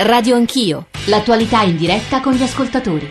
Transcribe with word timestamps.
Radio 0.00 0.36
Anch'io, 0.36 0.86
l'attualità 1.06 1.62
in 1.62 1.76
diretta 1.76 2.20
con 2.20 2.32
gli 2.32 2.42
ascoltatori. 2.44 3.10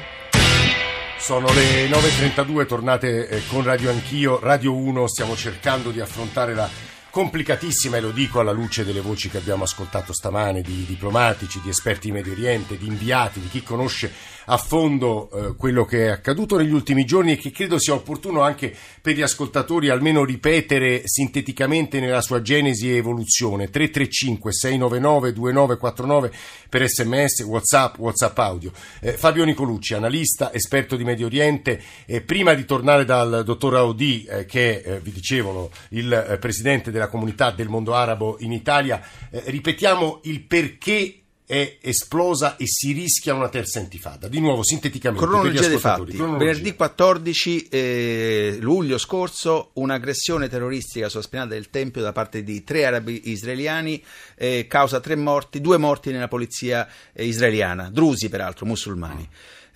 Sono 1.18 1.52
le 1.52 1.90
9.32, 1.90 2.66
tornate 2.66 3.28
eh, 3.28 3.42
con 3.48 3.62
Radio 3.64 3.90
Anch'io, 3.90 4.40
Radio 4.40 4.74
1, 4.74 5.06
stiamo 5.08 5.36
cercando 5.36 5.92
di 5.92 6.00
affrontare 6.00 6.54
la 6.54 6.70
complicatissima, 7.10 7.98
e 7.98 8.00
lo 8.00 8.12
dico 8.12 8.40
alla 8.40 8.54
luce 8.54 8.86
delle 8.86 9.02
voci 9.02 9.28
che 9.30 9.36
abbiamo 9.36 9.66
ascoltato 9.66 10.14
stamane, 10.14 10.62
di 10.62 10.86
diplomatici, 10.88 11.60
di 11.62 11.68
esperti 11.68 12.08
in 12.08 12.14
Medio 12.14 12.32
Oriente, 12.32 12.78
di 12.78 12.88
inviati, 12.88 13.42
di 13.42 13.50
chi 13.50 13.64
conosce 13.64 14.10
a 14.50 14.58
fondo 14.58 15.30
eh, 15.30 15.56
quello 15.56 15.84
che 15.86 16.06
è 16.06 16.10
accaduto 16.10 16.58
negli 16.58 16.72
ultimi 16.72 17.06
giorni 17.06 17.34
e 17.34 17.38
che 17.38 17.52
credo 17.52 17.80
sia 17.80 17.94
opportuno 17.94 18.42
anche 18.42 18.74
per 19.02 19.16
gli 19.16 19.22
ascoltatori 19.22 19.90
almeno 19.90 20.24
ripetere 20.24 21.02
sinteticamente 21.06 22.00
nella 22.00 22.22
sua 22.22 22.42
genesi 22.42 22.90
e 22.90 22.96
evoluzione. 22.96 23.70
335 23.70 24.54
699 24.54 25.34
2949 25.34 26.32
per 26.70 26.88
sms, 26.88 27.42
whatsapp, 27.42 27.98
whatsapp 27.98 28.38
audio. 28.38 28.72
Eh, 29.02 29.14
Fabio 29.14 29.44
Nicolucci, 29.44 29.94
analista, 29.94 30.54
esperto 30.54 30.96
di 30.96 31.04
Medio 31.04 31.26
Oriente, 31.26 31.82
eh, 32.06 32.22
prima 32.22 32.54
di 32.54 32.66
tornare 32.66 33.04
dal 33.04 33.44
dottor 33.44 33.76
Audi, 33.76 34.24
eh, 34.26 34.46
che 34.46 34.82
è, 34.82 34.92
eh, 34.92 35.00
vi 35.00 35.12
dicevo, 35.12 35.70
il 35.90 36.12
eh, 36.12 36.38
presidente 36.38 36.92
della 36.92 37.08
comunità 37.08 37.52
del 37.52 37.68
mondo 37.68 37.94
arabo 37.94 38.38
in 38.40 38.52
Italia, 38.52 39.02
ripetiamo 39.30 40.22
il 40.24 40.42
perché 40.42 41.22
è 41.48 41.78
esplosa 41.80 42.58
e 42.58 42.68
si 42.68 42.92
rischia 42.92 43.34
una 43.34 43.48
terza 43.48 43.80
intifada. 43.80 44.28
Di 44.28 44.42
nuovo, 44.42 44.64
sinteticamente, 44.64 45.26
cronologia 45.26 45.66
dei 45.66 45.78
fatti. 45.78 46.12
Cronologia. 46.12 46.46
Venerdì 46.46 46.76
14 46.76 47.68
eh, 47.70 48.58
luglio 48.60 48.98
scorso, 48.98 49.70
un'aggressione 49.74 50.50
terroristica 50.50 51.08
sulla 51.08 51.24
spianata 51.24 51.54
del 51.54 51.70
Tempio 51.70 52.02
da 52.02 52.12
parte 52.12 52.44
di 52.44 52.66
tre 52.66 52.86
arabi 52.86 53.30
israeliani 53.30 54.04
eh, 54.36 54.66
causa 54.68 55.00
tre 55.00 55.16
morti, 55.16 55.62
due 55.62 55.78
morti 55.78 56.12
nella 56.12 56.28
polizia 56.28 56.86
eh, 57.14 57.26
israeliana, 57.26 57.90
drusi 57.90 58.28
peraltro, 58.28 58.66
musulmani. 58.66 59.30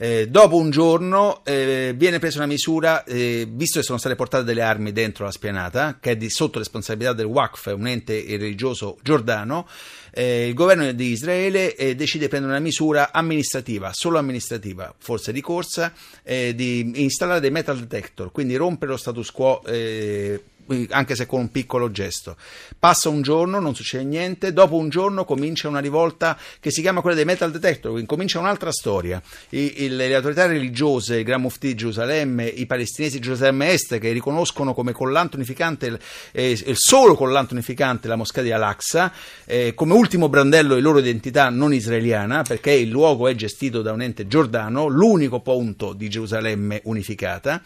Eh, 0.03 0.27
dopo 0.29 0.57
un 0.57 0.71
giorno 0.71 1.45
eh, 1.45 1.93
viene 1.95 2.17
presa 2.17 2.39
una 2.39 2.47
misura, 2.47 3.03
eh, 3.03 3.47
visto 3.47 3.77
che 3.77 3.85
sono 3.85 3.99
state 3.99 4.15
portate 4.15 4.43
delle 4.43 4.63
armi 4.63 4.91
dentro 4.91 5.25
la 5.25 5.31
spianata, 5.31 5.99
che 6.01 6.11
è 6.11 6.17
di, 6.17 6.27
sotto 6.27 6.57
responsabilità 6.57 7.13
del 7.13 7.27
WACF, 7.27 7.71
un 7.77 7.85
ente 7.85 8.19
religioso 8.29 8.97
giordano, 9.03 9.67
eh, 10.11 10.47
il 10.47 10.53
governo 10.53 10.91
di 10.91 11.11
Israele 11.11 11.75
eh, 11.75 11.95
decide 11.95 12.25
di 12.25 12.29
prendere 12.29 12.53
una 12.53 12.61
misura 12.61 13.11
amministrativa, 13.11 13.91
solo 13.93 14.17
amministrativa, 14.17 14.93
forse 14.97 15.31
di 15.31 15.41
corsa, 15.41 15.93
eh, 16.23 16.53
di 16.53 17.03
installare 17.03 17.39
dei 17.39 17.51
metal 17.51 17.79
detector, 17.79 18.31
quindi 18.31 18.55
rompere 18.55 18.91
lo 18.91 18.97
status 18.97 19.31
quo 19.31 19.63
eh, 19.63 20.41
anche 20.89 21.15
se 21.15 21.25
con 21.25 21.41
un 21.41 21.51
piccolo 21.51 21.91
gesto. 21.91 22.35
Passa 22.77 23.09
un 23.09 23.21
giorno, 23.21 23.59
non 23.59 23.75
succede 23.75 24.03
niente, 24.03 24.53
dopo 24.53 24.75
un 24.75 24.89
giorno 24.89 25.25
comincia 25.25 25.67
una 25.67 25.79
rivolta 25.79 26.37
che 26.59 26.71
si 26.71 26.81
chiama 26.81 27.01
quella 27.01 27.15
dei 27.15 27.25
metal 27.25 27.51
detector, 27.51 27.91
quindi 27.91 28.07
comincia 28.07 28.39
un'altra 28.39 28.71
storia. 28.71 29.21
I, 29.49 29.83
il, 29.83 29.95
le 29.95 30.15
autorità 30.15 30.45
religiose, 30.45 31.17
il 31.17 31.23
Gran 31.23 31.41
Mufti 31.41 31.67
di 31.67 31.75
Gerusalemme, 31.75 32.45
i 32.45 32.65
palestinesi 32.65 33.17
di 33.17 33.23
Gerusalemme 33.23 33.71
Est 33.71 33.97
che 33.99 34.11
riconoscono 34.11 34.73
come 34.73 34.91
collante 34.91 35.35
unificante, 35.35 35.85
il, 35.87 35.99
eh, 36.31 36.51
il 36.51 36.77
solo 36.77 37.15
collante 37.15 37.53
unificante 37.53 38.07
la 38.07 38.15
moschea 38.15 38.43
di 38.43 38.51
Al-Aqsa, 38.51 39.11
eh, 39.45 39.73
come 39.73 39.93
ultimo 39.93 40.29
brandello 40.29 40.75
di 40.75 40.81
loro 40.81 40.99
identità 40.99 41.49
non 41.49 41.73
israeliana, 41.73 42.43
perché 42.43 42.71
il 42.71 42.89
luogo 42.89 43.27
è 43.27 43.35
gestito 43.35 43.81
da 43.81 43.91
un 43.91 44.01
ente 44.01 44.27
giordano, 44.27 44.87
l'unico 44.87 45.39
punto 45.39 45.93
di 45.93 46.09
Gerusalemme 46.09 46.81
unificata 46.83 47.61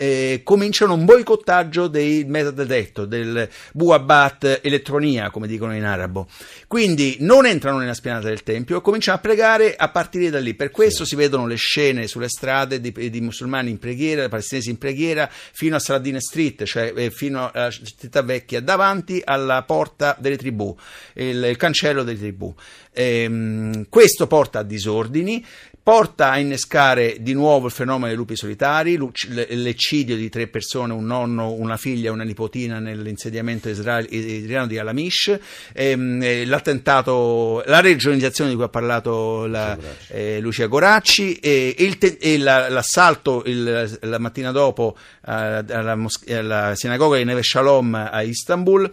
eh, 0.00 0.42
cominciano 0.44 0.94
un 0.94 1.04
boicottaggio 1.04 1.88
dei 1.88 2.22
metadetector, 2.24 3.06
del 3.08 3.48
Buabat 3.72 4.60
elettronia, 4.62 5.30
come 5.30 5.48
dicono 5.48 5.74
in 5.74 5.84
arabo. 5.84 6.28
Quindi 6.68 7.16
non 7.20 7.46
entrano 7.46 7.78
nella 7.78 7.94
spianata 7.94 8.28
del 8.28 8.44
Tempio, 8.44 8.80
cominciano 8.80 9.16
a 9.16 9.20
pregare 9.20 9.74
a 9.74 9.88
partire 9.88 10.30
da 10.30 10.38
lì. 10.38 10.54
Per 10.54 10.70
questo 10.70 11.02
sì. 11.02 11.10
si 11.10 11.16
vedono 11.16 11.48
le 11.48 11.56
scene 11.56 12.06
sulle 12.06 12.28
strade 12.28 12.80
di, 12.80 12.92
di, 13.10 13.20
musulmani 13.20 13.70
in 13.70 13.78
preghiera, 13.80 14.28
palestinesi 14.28 14.70
in 14.70 14.78
preghiera, 14.78 15.28
fino 15.30 15.74
a 15.74 15.80
Saladin 15.80 16.20
Street, 16.20 16.62
cioè 16.62 16.92
eh, 16.94 17.10
fino 17.10 17.50
alla 17.52 17.70
città 17.70 18.22
vecchia, 18.22 18.60
davanti 18.60 19.20
alla 19.24 19.64
porta 19.64 20.16
delle 20.20 20.36
tribù, 20.36 20.76
il, 21.14 21.42
il 21.42 21.56
cancello 21.56 22.04
delle 22.04 22.18
tribù. 22.18 22.54
Ehm, 23.00 23.86
questo 23.88 24.26
porta 24.26 24.58
a 24.58 24.62
disordini, 24.64 25.44
porta 25.80 26.32
a 26.32 26.38
innescare 26.38 27.18
di 27.20 27.32
nuovo 27.32 27.66
il 27.66 27.72
fenomeno 27.72 28.08
dei 28.08 28.16
lupi 28.16 28.34
solitari, 28.34 28.98
l'eccidio 28.98 30.16
di 30.16 30.28
tre 30.28 30.48
persone, 30.48 30.92
un 30.92 31.06
nonno, 31.06 31.52
una 31.52 31.76
figlia 31.76 32.08
e 32.08 32.12
una 32.12 32.24
nipotina 32.24 32.80
nell'insediamento 32.80 33.68
israeliano 33.68 34.66
di 34.66 34.78
Alamish, 34.78 35.38
ehm, 35.72 36.20
eh, 36.24 36.44
l'attentato, 36.44 37.62
la 37.66 37.80
regionalizzazione 37.80 38.50
di 38.50 38.56
cui 38.56 38.64
ha 38.64 38.68
parlato 38.68 39.46
la, 39.46 39.78
eh, 40.08 40.40
Lucia 40.40 40.66
Goracci 40.66 41.36
e, 41.36 41.76
il, 41.78 42.18
e 42.20 42.36
la, 42.36 42.68
l'assalto 42.68 43.44
il, 43.46 43.98
la 44.00 44.18
mattina 44.18 44.50
dopo 44.50 44.96
eh, 45.24 45.30
alla, 45.30 45.96
alla, 46.30 46.74
sinagoga 46.74 47.16
di 47.16 47.24
Neve 47.24 47.44
Shalom 47.44 47.94
a 47.94 48.20
Istanbul 48.22 48.92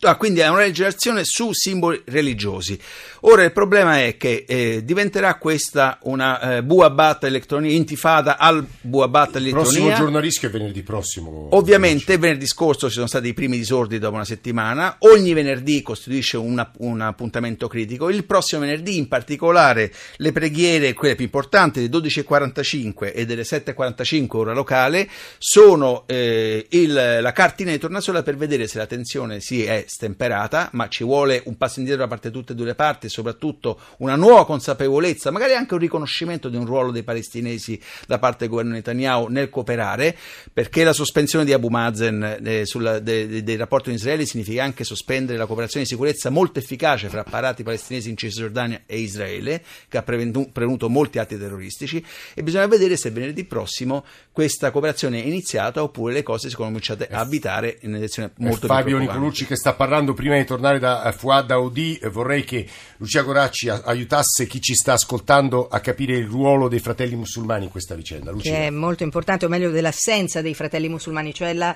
Ah, 0.00 0.16
quindi 0.16 0.40
è 0.40 0.48
una 0.48 0.60
legislazione 0.60 1.24
su 1.24 1.52
simboli 1.52 2.02
religiosi. 2.06 2.78
Ora 3.20 3.44
il 3.44 3.52
problema 3.52 4.02
è 4.02 4.16
che 4.16 4.44
eh, 4.46 4.84
diventerà 4.84 5.36
questa 5.36 5.98
una 6.02 6.56
eh, 6.56 6.62
Buabat 6.62 7.24
elettronia, 7.24 7.72
intifada 7.72 8.38
al 8.38 8.64
Buabat 8.80 9.36
elettronia. 9.36 9.70
Il 9.70 9.94
prossimo 9.94 10.18
rischio 10.18 10.48
è 10.48 10.50
venerdì 10.50 10.82
prossimo. 10.82 11.48
Ovviamente 11.50 12.18
venerdì 12.18 12.46
scorso 12.46 12.88
ci 12.88 12.94
sono 12.94 13.06
stati 13.06 13.28
i 13.28 13.34
primi 13.34 13.56
disordini 13.56 14.00
dopo 14.00 14.14
una 14.14 14.24
settimana, 14.24 14.96
ogni 15.00 15.32
venerdì 15.32 15.82
costituisce 15.82 16.36
una, 16.36 16.70
un 16.78 17.00
appuntamento 17.00 17.68
critico, 17.68 18.08
il 18.10 18.24
prossimo 18.24 18.62
venerdì 18.62 18.96
in 18.96 19.08
particolare 19.08 19.92
le 20.16 20.32
preghiere, 20.32 20.92
quelle 20.92 21.14
più 21.14 21.24
importanti, 21.24 21.88
delle 21.88 22.06
12.45 22.06 23.12
e 23.14 23.26
delle 23.26 23.42
7.45 23.42 24.36
ora 24.36 24.52
locale, 24.52 25.08
sono 25.38 26.04
eh, 26.06 26.66
il, 26.70 26.92
la 26.92 27.32
cartina 27.32 27.70
di 27.70 27.78
tornasole 27.78 28.22
per 28.22 28.36
vedere 28.36 28.66
se 28.66 28.78
la 28.78 28.86
tensione 28.86 29.40
si 29.40 29.64
è 29.64 29.73
è 29.78 29.84
stemperata, 29.86 30.68
ma 30.72 30.88
ci 30.88 31.04
vuole 31.04 31.42
un 31.46 31.56
passo 31.56 31.78
indietro 31.78 32.02
da 32.02 32.08
parte 32.08 32.28
di 32.28 32.34
tutte 32.34 32.52
e 32.52 32.54
due 32.54 32.66
le 32.66 32.74
parti 32.74 33.06
e 33.06 33.08
soprattutto 33.08 33.78
una 33.98 34.16
nuova 34.16 34.46
consapevolezza, 34.46 35.30
magari 35.30 35.54
anche 35.54 35.74
un 35.74 35.80
riconoscimento 35.80 36.48
di 36.48 36.56
un 36.56 36.64
ruolo 36.66 36.90
dei 36.90 37.02
palestinesi 37.02 37.80
da 38.06 38.18
parte 38.18 38.40
del 38.40 38.48
governo 38.48 38.72
Netanyahu 38.72 39.28
nel 39.28 39.50
cooperare, 39.50 40.16
perché 40.52 40.84
la 40.84 40.92
sospensione 40.92 41.44
di 41.44 41.52
Abu 41.52 41.68
Mazen 41.68 42.40
eh, 42.42 42.66
sulla, 42.66 42.98
de, 42.98 43.26
de, 43.26 43.42
dei 43.42 43.56
rapporti 43.56 43.86
con 43.86 43.94
Israele 43.94 44.26
significa 44.26 44.62
anche 44.62 44.84
sospendere 44.84 45.38
la 45.38 45.46
cooperazione 45.46 45.84
di 45.84 45.90
sicurezza 45.90 46.30
molto 46.30 46.58
efficace 46.58 47.08
fra 47.08 47.20
apparati 47.20 47.62
palestinesi 47.62 48.10
in 48.10 48.16
Cisgiordania 48.16 48.82
e 48.86 48.98
Israele, 48.98 49.62
che 49.88 49.98
ha 49.98 50.02
prevenuto 50.02 50.88
molti 50.88 51.18
atti 51.18 51.38
terroristici, 51.38 52.04
e 52.34 52.42
bisogna 52.42 52.66
vedere 52.66 52.96
se 52.96 53.10
venerdì 53.10 53.44
prossimo 53.44 54.04
questa 54.32 54.70
cooperazione 54.70 55.22
è 55.22 55.26
iniziata 55.26 55.82
oppure 55.82 56.12
le 56.12 56.22
cose 56.22 56.48
si 56.48 56.54
sono 56.54 56.66
cominciate 56.66 57.08
a 57.10 57.20
avvitare 57.20 57.78
in 57.82 57.88
una 57.88 57.98
direzione 57.98 58.32
molto 58.38 58.66
Fabio 58.66 58.98
Nicolucci 58.98 59.46
che 59.46 59.56
sta 59.64 59.72
parlando 59.72 60.12
prima 60.12 60.36
di 60.36 60.44
tornare 60.44 60.78
da 60.78 61.10
Fuad 61.16 61.50
Audi, 61.50 61.98
vorrei 62.10 62.44
che 62.44 62.68
Lucia 62.98 63.22
Goracci 63.22 63.70
aiutasse 63.70 64.46
chi 64.46 64.60
ci 64.60 64.74
sta 64.74 64.92
ascoltando 64.92 65.68
a 65.68 65.80
capire 65.80 66.18
il 66.18 66.26
ruolo 66.26 66.68
dei 66.68 66.80
fratelli 66.80 67.14
musulmani 67.14 67.64
in 67.64 67.70
questa 67.70 67.94
vicenda. 67.94 68.30
Lucia. 68.30 68.50
Che 68.50 68.66
è 68.66 68.68
molto 68.68 69.04
importante, 69.04 69.46
o 69.46 69.48
meglio 69.48 69.70
dell'assenza 69.70 70.42
dei 70.42 70.52
fratelli 70.52 70.90
musulmani, 70.90 71.32
cioè 71.32 71.54
la 71.54 71.74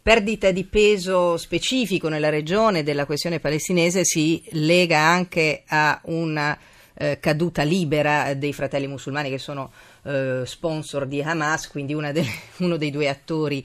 perdita 0.00 0.52
di 0.52 0.64
peso 0.64 1.36
specifico 1.36 2.08
nella 2.08 2.30
regione 2.30 2.82
della 2.82 3.04
questione 3.04 3.40
palestinese 3.40 4.06
si 4.06 4.42
lega 4.52 4.98
anche 4.98 5.64
a 5.66 6.00
una 6.04 6.58
eh, 6.94 7.18
caduta 7.20 7.62
libera 7.62 8.32
dei 8.32 8.54
fratelli 8.54 8.86
musulmani 8.86 9.28
che 9.28 9.38
sono 9.38 9.70
eh, 10.04 10.44
sponsor 10.46 11.06
di 11.06 11.20
Hamas, 11.20 11.68
quindi 11.68 11.94
delle, 11.94 12.24
uno 12.60 12.78
dei 12.78 12.90
due 12.90 13.06
attori 13.06 13.62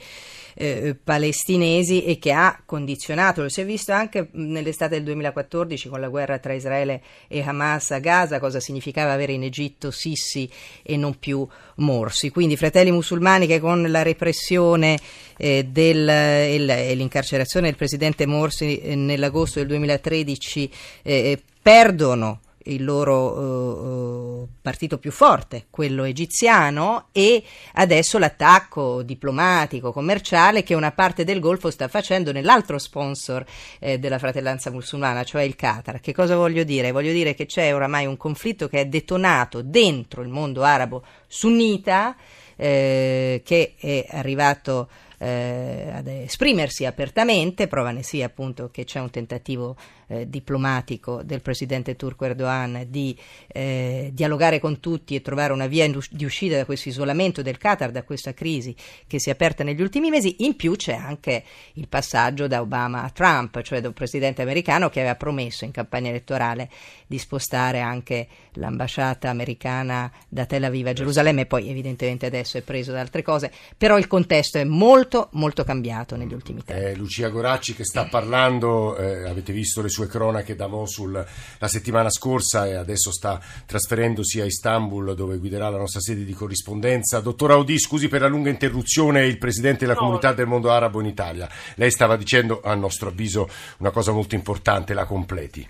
eh, 0.56 0.96
palestinesi 1.02 2.04
e 2.04 2.20
che 2.20 2.32
ha 2.32 2.62
condizionato, 2.66 3.42
lo 3.42 3.50
si 3.50 3.62
è 3.62 3.66
visto 3.66 3.92
anche 3.92 4.30
nell'estate 4.34 4.96
del 4.96 5.04
2014 5.04 5.90
con 5.90 6.00
la 6.00 6.10
guerra 6.10 6.40
tra 6.40 6.54
Israele 6.54 7.02
e 7.28 7.42
Hamas 7.42 7.92
a 7.92 8.00
Gaza, 8.00 8.40
cosa 8.40 8.60
significava 8.60 9.12
avere 9.12 9.34
in 9.34 9.44
Egitto 9.44 9.92
Sissi 9.92 10.50
e 10.82 10.98
non 10.98 11.18
più 11.18 11.48
Morsi. 11.78 12.30
Quindi 12.30 12.58
fratelli 12.58 12.92
musulmani 12.92 13.48
che 13.48 13.60
con 13.60 13.90
la 13.90 14.04
repressione 14.04 14.98
eh, 15.38 15.66
del, 15.66 16.08
e 16.08 16.94
l'incarcerazione 16.96 17.68
del 17.68 17.76
presidente 17.76 18.26
Morsi 18.26 18.80
eh, 18.80 18.96
nell'agosto 18.96 19.60
del 19.60 19.68
2013 19.70 20.72
eh, 21.02 21.42
perdono 21.62 22.42
il 22.66 22.84
loro 22.84 24.42
uh, 24.42 24.48
partito 24.62 24.98
più 24.98 25.12
forte, 25.12 25.68
quello 25.70 26.04
egiziano, 26.04 27.08
e 27.12 27.44
adesso 27.74 28.18
l'attacco 28.18 29.02
diplomatico, 29.04 29.92
commerciale 29.92 30.64
che 30.64 30.74
una 30.74 30.92
parte 30.92 31.24
del 31.24 31.40
Golfo 31.40 31.70
sta 31.72 31.88
facendo 31.88 32.32
nell'altro 32.32 32.78
sponsor 32.78 33.46
eh, 33.80 34.00
della 34.00 34.20
fratellanza 34.20 34.72
musulmana, 34.72 35.24
cioè 35.24 35.44
il 35.44 35.56
Qatar. 35.56 36.00
Che 36.00 36.14
cosa 36.14 36.36
voglio 36.36 36.64
dire? 36.64 36.92
Voglio 36.92 37.12
dire 37.12 37.34
che 37.34 37.46
c'è 37.46 37.74
oramai 37.74 38.06
un 38.06 38.18
conflitto 38.18 38.68
che 38.68 38.82
è 38.82 38.86
detonato 38.86 39.62
dentro 39.62 40.22
il 40.22 40.30
mondo 40.30 40.64
arabo 40.64 41.04
sunnita, 41.28 42.16
eh, 42.56 43.42
che 43.44 43.74
è 43.78 44.06
arrivato 44.12 44.90
eh, 45.18 45.90
ad 45.94 46.08
esprimersi 46.08 46.86
apertamente, 46.86 47.68
prova 47.68 47.92
ne 47.92 48.04
sia 48.04 48.26
appunto 48.26 48.70
che 48.70 48.84
c'è 48.84 49.00
un 49.00 49.10
tentativo 49.10 49.76
eh, 50.08 50.30
diplomatico 50.30 51.22
del 51.24 51.42
presidente 51.42 51.96
turco 51.96 52.26
Erdogan 52.26 52.86
di 52.90 53.18
eh, 53.48 54.10
dialogare 54.14 54.60
con 54.60 54.80
tutti 54.80 55.16
e 55.16 55.22
trovare 55.22 55.54
una 55.54 55.68
via 55.68 55.88
di 56.10 56.26
uscita 56.26 56.56
da 56.56 56.66
questo 56.66 56.90
isolamento 56.90 57.42
del 57.42 57.58
Qatar, 57.58 57.92
da 57.92 58.04
questa 58.04 58.34
crisi 58.34 58.76
che 59.08 59.20
si 59.20 59.30
è 59.30 59.32
aperta 59.32 59.64
negli 59.64 59.82
ultimi 59.82 60.10
mesi. 60.10 60.44
In 60.44 60.56
più 60.56 60.76
c'è 60.76 60.96
anche 60.96 61.44
il 61.74 61.88
passaggio 61.88 62.48
da 62.48 62.62
Obama 62.62 63.04
a 63.04 63.10
Trump, 63.10 63.62
cioè 63.62 63.82
da 63.82 63.88
un 63.88 63.94
presidente 63.94 64.42
americano 64.42 64.90
che 64.90 65.00
aveva 65.00 65.16
promesso 65.16 65.66
in 65.66 65.72
campagna 65.72 66.10
elettorale 66.10 66.70
di 67.08 67.18
spostare 67.18 67.80
anche 67.80 68.28
l'ambasciata 68.54 69.30
americana 69.30 70.12
da 70.28 70.46
Tel 70.46 70.64
Aviv 70.64 70.88
a 70.88 70.94
Gerusalemme 70.94 71.42
e 71.42 71.46
poi 71.46 71.70
evidentemente 71.70 72.26
adesso 72.26 72.58
è 72.58 72.62
preso 72.62 72.92
da 72.92 73.00
altre 73.00 73.22
cose, 73.22 73.52
però 73.78 73.98
il 73.98 74.08
contesto 74.08 74.58
è 74.58 74.64
molto 74.64 75.30
molto 75.34 75.64
cambiato 75.64 76.16
negli 76.16 76.34
ultimi 76.34 76.64
tempi. 76.64 76.84
Eh, 76.84 76.96
Lucia 76.96 77.30
Goracci 77.30 77.74
che 77.74 77.84
sta 77.84 78.06
parlando, 78.06 78.98
eh, 78.98 79.28
avete 79.28 79.54
visto 79.54 79.82
le 79.82 79.90
sue 79.94 80.08
cronache 80.08 80.56
da 80.56 80.66
Mosul 80.66 81.12
la 81.14 81.68
settimana 81.68 82.10
scorsa 82.10 82.66
e 82.66 82.74
adesso 82.74 83.12
sta 83.12 83.40
trasferendosi 83.68 84.42
a 84.42 84.46
Istanbul 84.46 85.14
dove 85.14 85.38
guiderà 85.38 85.70
la 85.70 85.78
nostra 85.78 86.00
sede 86.00 86.26
di 86.26 86.34
corrispondenza. 86.34 87.20
Dottor 87.20 87.52
Audi, 87.52 87.78
scusi 87.78 88.08
per 88.08 88.22
la 88.22 88.28
lunga 88.28 88.50
interruzione, 88.50 89.28
il 89.28 89.38
presidente 89.38 89.86
della 89.86 89.94
no. 89.94 90.00
comunità 90.00 90.34
del 90.34 90.48
mondo 90.48 90.72
arabo 90.72 91.00
in 91.00 91.06
Italia. 91.06 91.48
Lei 91.76 91.92
stava 91.92 92.16
dicendo, 92.16 92.62
a 92.64 92.74
nostro 92.74 93.10
avviso, 93.10 93.48
una 93.78 93.92
cosa 93.92 94.12
molto 94.12 94.34
importante, 94.34 94.96
la 94.96 95.06
completi. 95.06 95.68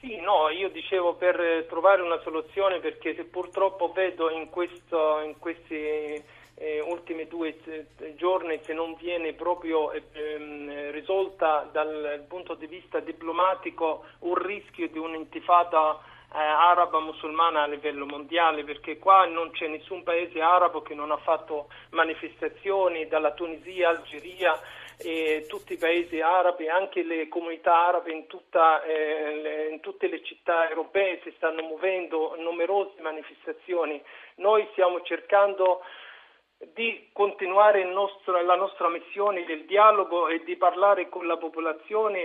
Sì, 0.00 0.18
no, 0.20 0.50
io 0.50 0.68
dicevo 0.70 1.14
per 1.14 1.66
trovare 1.68 2.02
una 2.02 2.20
soluzione 2.24 2.80
perché 2.80 3.14
purtroppo 3.30 3.92
vedo 3.94 4.30
in, 4.30 4.50
questo, 4.50 5.20
in 5.24 5.38
questi 5.38 6.22
eh, 6.58 6.80
ultimi 6.80 7.26
due 7.28 7.56
eh, 7.64 8.14
giorni 8.16 8.58
se 8.62 8.72
non 8.72 8.94
viene 8.94 9.34
proprio 9.34 9.92
eh, 9.92 10.02
ehm, 10.12 10.90
risolta 10.90 11.68
dal 11.70 12.24
punto 12.28 12.54
di 12.54 12.66
vista 12.66 13.00
diplomatico 13.00 14.04
un 14.20 14.34
rischio 14.34 14.88
di 14.88 14.98
un'intifada 14.98 16.00
eh, 16.32 16.38
araba 16.38 16.98
musulmana 17.00 17.62
a 17.62 17.66
livello 17.66 18.06
mondiale 18.06 18.64
perché 18.64 18.98
qua 18.98 19.26
non 19.26 19.50
c'è 19.50 19.66
nessun 19.68 20.02
paese 20.02 20.40
arabo 20.40 20.82
che 20.82 20.94
non 20.94 21.10
ha 21.10 21.18
fatto 21.18 21.68
manifestazioni 21.90 23.06
dalla 23.06 23.32
Tunisia, 23.32 23.90
Algeria 23.90 24.58
e 24.98 25.44
tutti 25.46 25.74
i 25.74 25.76
paesi 25.76 26.20
arabi, 26.20 26.68
anche 26.68 27.02
le 27.02 27.28
comunità 27.28 27.86
arabe 27.86 28.12
in, 28.12 28.26
tutta, 28.26 28.82
eh, 28.82 29.68
in, 29.70 29.80
tutte 29.80 30.08
le 30.08 30.22
città 30.22 30.68
europee 30.70 31.20
si 31.22 31.32
stanno 31.36 31.62
muovendo 31.62 32.34
numerose 32.38 33.00
manifestazioni. 33.02 34.02
Noi 34.36 34.66
stiamo 34.72 35.02
cercando 35.02 35.82
di 36.72 37.08
continuare 37.12 37.84
nostro, 37.84 38.40
la 38.42 38.54
nostra 38.54 38.88
missione 38.88 39.44
del 39.44 39.66
dialogo 39.66 40.28
e 40.28 40.42
di 40.42 40.56
parlare 40.56 41.10
con 41.10 41.26
la 41.26 41.36
popolazione 41.36 42.18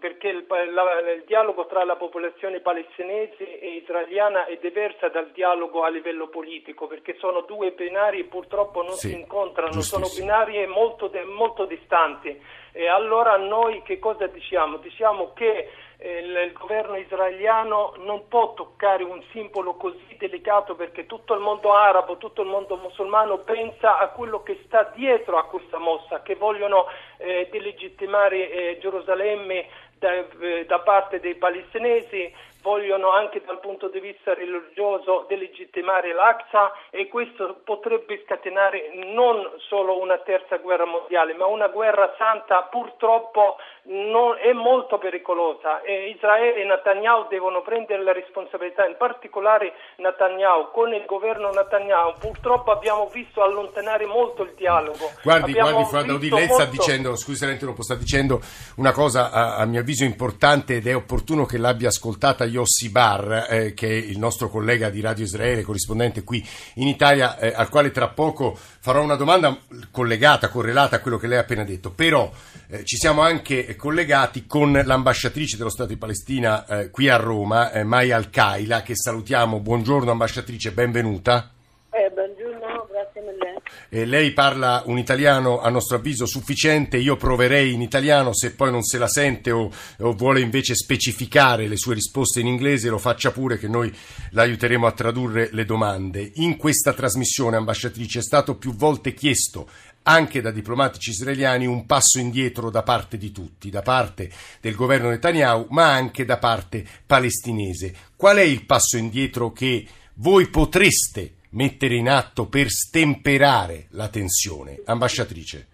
perché 0.00 0.28
il, 0.28 0.46
la, 0.72 0.98
il, 1.14 1.22
dialogo 1.24 1.66
tra 1.66 1.84
la 1.84 1.94
popolazione 1.94 2.58
palestinese 2.58 3.60
e 3.60 3.76
israeliana 3.76 4.46
è 4.46 4.58
diversa 4.60 5.08
dal 5.08 5.30
dialogo 5.30 5.84
a 5.84 5.90
livello 5.90 6.26
politico 6.26 6.88
perché 6.88 7.14
sono 7.18 7.42
due 7.42 7.70
binari 7.70 8.18
e 8.18 8.24
purtroppo 8.24 8.82
non 8.82 8.94
sì, 8.94 9.10
si 9.10 9.14
incontrano, 9.14 9.80
sono 9.80 10.08
binari 10.12 10.66
molto, 10.66 11.08
molto 11.26 11.64
distanti 11.64 12.36
e 12.72 12.88
allora 12.88 13.36
noi 13.36 13.82
che 13.82 14.00
cosa 14.00 14.26
diciamo? 14.26 14.78
Diciamo 14.78 15.32
che 15.34 15.68
il 16.00 16.52
governo 16.52 16.96
israeliano 16.96 17.94
non 17.98 18.28
può 18.28 18.54
toccare 18.54 19.02
un 19.02 19.20
simbolo 19.32 19.74
così 19.74 20.16
delicato 20.16 20.76
perché 20.76 21.06
tutto 21.06 21.34
il 21.34 21.40
mondo 21.40 21.74
arabo, 21.74 22.18
tutto 22.18 22.42
il 22.42 22.48
mondo 22.48 22.76
musulmano 22.76 23.38
pensa 23.38 23.98
a 23.98 24.08
quello 24.10 24.42
che 24.44 24.62
sta 24.66 24.92
dietro 24.94 25.38
a 25.38 25.46
questa 25.46 25.78
mossa, 25.78 26.22
che 26.22 26.36
vogliono 26.36 26.86
eh, 27.16 27.48
delegittimare 27.50 28.50
eh, 28.50 28.78
Gerusalemme 28.80 29.66
da, 29.98 30.12
eh, 30.14 30.64
da 30.66 30.78
parte 30.80 31.20
dei 31.20 31.34
palestinesi, 31.34 32.32
vogliono 32.62 33.12
anche 33.12 33.40
dal 33.46 33.60
punto 33.60 33.88
di 33.88 34.00
vista 34.00 34.34
religioso 34.34 35.24
delegittimare 35.28 36.12
l'Aqsa 36.12 36.72
e 36.90 37.08
questo 37.08 37.60
potrebbe 37.64 38.22
scatenare 38.26 38.90
non 39.14 39.48
solo 39.68 40.00
una 40.00 40.18
terza 40.18 40.56
guerra 40.56 40.84
mondiale, 40.84 41.34
ma 41.34 41.46
una 41.46 41.68
guerra 41.68 42.14
santa 42.18 42.68
purtroppo 42.70 43.56
non, 43.84 44.36
è 44.36 44.52
molto 44.52 44.98
pericolosa 44.98 45.80
e 45.80 46.10
Israele 46.10 46.60
e 46.60 46.64
Netanyahu 46.64 47.28
devono 47.28 47.62
prendere 47.62 48.02
la 48.02 48.12
responsabilità, 48.12 48.86
in 48.86 48.96
particolare 48.98 49.72
Netanyahu, 49.96 50.70
con 50.72 50.92
il 50.92 51.04
governo 51.06 51.50
Netanyahu 51.50 52.18
purtroppo 52.18 52.72
abbiamo 52.72 53.08
visto 53.10 53.42
allontanare 53.42 54.04
molto 54.04 54.42
il 54.42 54.52
dialogo. 54.54 55.10
Guardi, 55.22 55.52
abbiamo 55.52 55.86
guardi 55.88 56.10
Audi, 56.10 56.28
lei 56.28 56.48
sta 56.48 56.66
dicendo, 56.66 57.16
scusi 57.16 57.38
Salentino, 57.38 57.74
sta 57.78 57.94
dicendo 57.94 58.40
una 58.76 58.92
cosa 58.92 59.30
a, 59.30 59.56
a, 59.56 59.64
mio 59.64 59.80
avviso 59.80 59.87
importante 60.04 60.76
ed 60.76 60.86
è 60.86 60.94
opportuno 60.94 61.44
che 61.44 61.58
l'abbia 61.58 61.88
ascoltata 61.88 62.44
Yossi 62.44 62.90
Bar, 62.90 63.46
eh, 63.48 63.74
che 63.74 63.88
è 63.88 63.92
il 63.92 64.18
nostro 64.18 64.48
collega 64.48 64.90
di 64.90 65.00
Radio 65.00 65.24
Israele, 65.24 65.62
corrispondente 65.62 66.24
qui 66.24 66.46
in 66.74 66.88
Italia, 66.88 67.38
eh, 67.38 67.52
al 67.54 67.68
quale 67.68 67.90
tra 67.90 68.08
poco 68.08 68.56
farò 68.56 69.02
una 69.02 69.16
domanda 69.16 69.56
collegata, 69.90 70.48
correlata 70.48 70.96
a 70.96 71.00
quello 71.00 71.16
che 71.16 71.26
lei 71.26 71.38
ha 71.38 71.42
appena 71.42 71.64
detto. 71.64 71.90
Però 71.90 72.30
eh, 72.68 72.84
ci 72.84 72.96
siamo 72.96 73.22
anche 73.22 73.76
collegati 73.76 74.46
con 74.46 74.72
l'ambasciatrice 74.72 75.56
dello 75.56 75.70
Stato 75.70 75.88
di 75.88 75.96
Palestina 75.96 76.66
eh, 76.66 76.90
qui 76.90 77.08
a 77.08 77.16
Roma, 77.16 77.72
eh, 77.72 77.84
Maya 77.84 78.16
Al-Kaila, 78.16 78.82
che 78.82 78.94
salutiamo. 78.94 79.60
Buongiorno 79.60 80.10
ambasciatrice, 80.10 80.72
benvenuta. 80.72 81.50
Eh, 81.90 82.10
buongiorno, 82.10 82.86
grazie 82.90 83.20
mille. 83.22 83.62
Eh, 83.88 84.04
lei 84.04 84.32
parla 84.32 84.82
un 84.86 84.98
italiano 84.98 85.60
a 85.60 85.68
nostro 85.70 85.96
avviso 85.96 86.26
sufficiente, 86.26 86.96
io 86.96 87.16
proverei 87.16 87.72
in 87.72 87.80
italiano, 87.80 88.34
se 88.34 88.52
poi 88.52 88.70
non 88.70 88.82
se 88.82 88.98
la 88.98 89.08
sente 89.08 89.50
o, 89.50 89.70
o, 89.98 90.12
vuole 90.12 90.40
invece 90.40 90.74
specificare 90.74 91.68
le 91.68 91.76
sue 91.76 91.94
risposte 91.94 92.40
in 92.40 92.46
inglese 92.46 92.88
lo 92.88 92.98
faccia 92.98 93.30
pure 93.30 93.58
che 93.58 93.68
noi 93.68 93.94
l'aiuteremo 94.30 94.86
a 94.86 94.92
tradurre 94.92 95.48
le 95.52 95.64
domande. 95.64 96.30
In 96.36 96.56
questa 96.56 96.92
trasmissione, 96.92 97.56
ambasciatrice, 97.56 98.20
è 98.20 98.22
stato 98.22 98.56
più 98.56 98.74
volte 98.74 99.14
chiesto 99.14 99.68
anche 100.08 100.40
da 100.40 100.50
diplomatici 100.50 101.10
israeliani 101.10 101.66
un 101.66 101.84
passo 101.84 102.18
indietro 102.18 102.70
da 102.70 102.82
parte 102.82 103.18
di 103.18 103.30
tutti, 103.30 103.68
da 103.68 103.82
parte 103.82 104.30
del 104.60 104.74
governo 104.74 105.10
Netanyahu, 105.10 105.66
ma 105.70 105.92
anche 105.92 106.24
da 106.24 106.38
parte 106.38 106.84
palestinese. 107.04 107.94
Qual 108.16 108.38
è 108.38 108.42
il 108.42 108.64
passo 108.64 108.96
indietro 108.96 109.52
che 109.52 109.86
voi 110.14 110.48
potreste 110.48 111.34
mettere 111.50 111.94
in 111.96 112.08
atto 112.08 112.46
per 112.46 112.68
stemperare 112.68 113.86
la 113.90 114.08
tensione? 114.08 114.80
Ambasciatrice. 114.84 115.66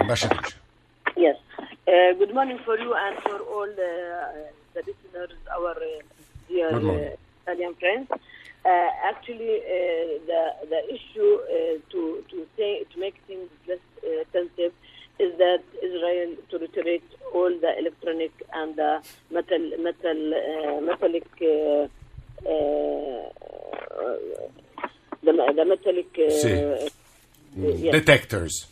Ambasciatrice. 0.00 0.60
Yes. 1.16 1.36
Uh, 1.86 2.16
good 2.18 2.32
morning 2.32 2.58
for 2.64 2.78
you 2.78 2.92
and 2.94 3.16
for 3.22 3.38
all 3.40 3.66
the, 3.66 3.92
uh, 4.10 4.50
the 4.72 4.82
listeners, 4.86 5.36
our 5.54 5.76
uh, 5.76 6.02
dear 6.48 6.74
uh, 6.74 7.16
Italian 7.42 7.74
friends. 7.78 8.08
Uh, 8.64 8.88
actually, 9.04 9.60
uh, 9.60 10.18
the 10.26 10.42
the 10.70 10.80
issue 10.88 11.36
uh, 11.52 11.76
to 11.90 12.24
to 12.30 12.46
say 12.56 12.82
to 12.92 12.98
make 12.98 13.14
things 13.26 13.48
less 13.68 13.78
sensitive 14.32 14.72
is 15.18 15.36
that 15.36 15.62
Israel 15.82 16.34
to 16.50 16.58
reiterate 16.58 17.04
all 17.34 17.50
the 17.60 17.78
electronic 17.78 18.32
and 18.54 18.76
the 18.76 19.02
metal 19.30 19.70
metal 19.78 20.18
metallic 20.82 21.26
the, 25.22 25.32
the 25.56 25.64
metallic 25.64 26.12
sí. 26.14 26.90
yes. 27.56 27.92
detectors. 27.92 28.66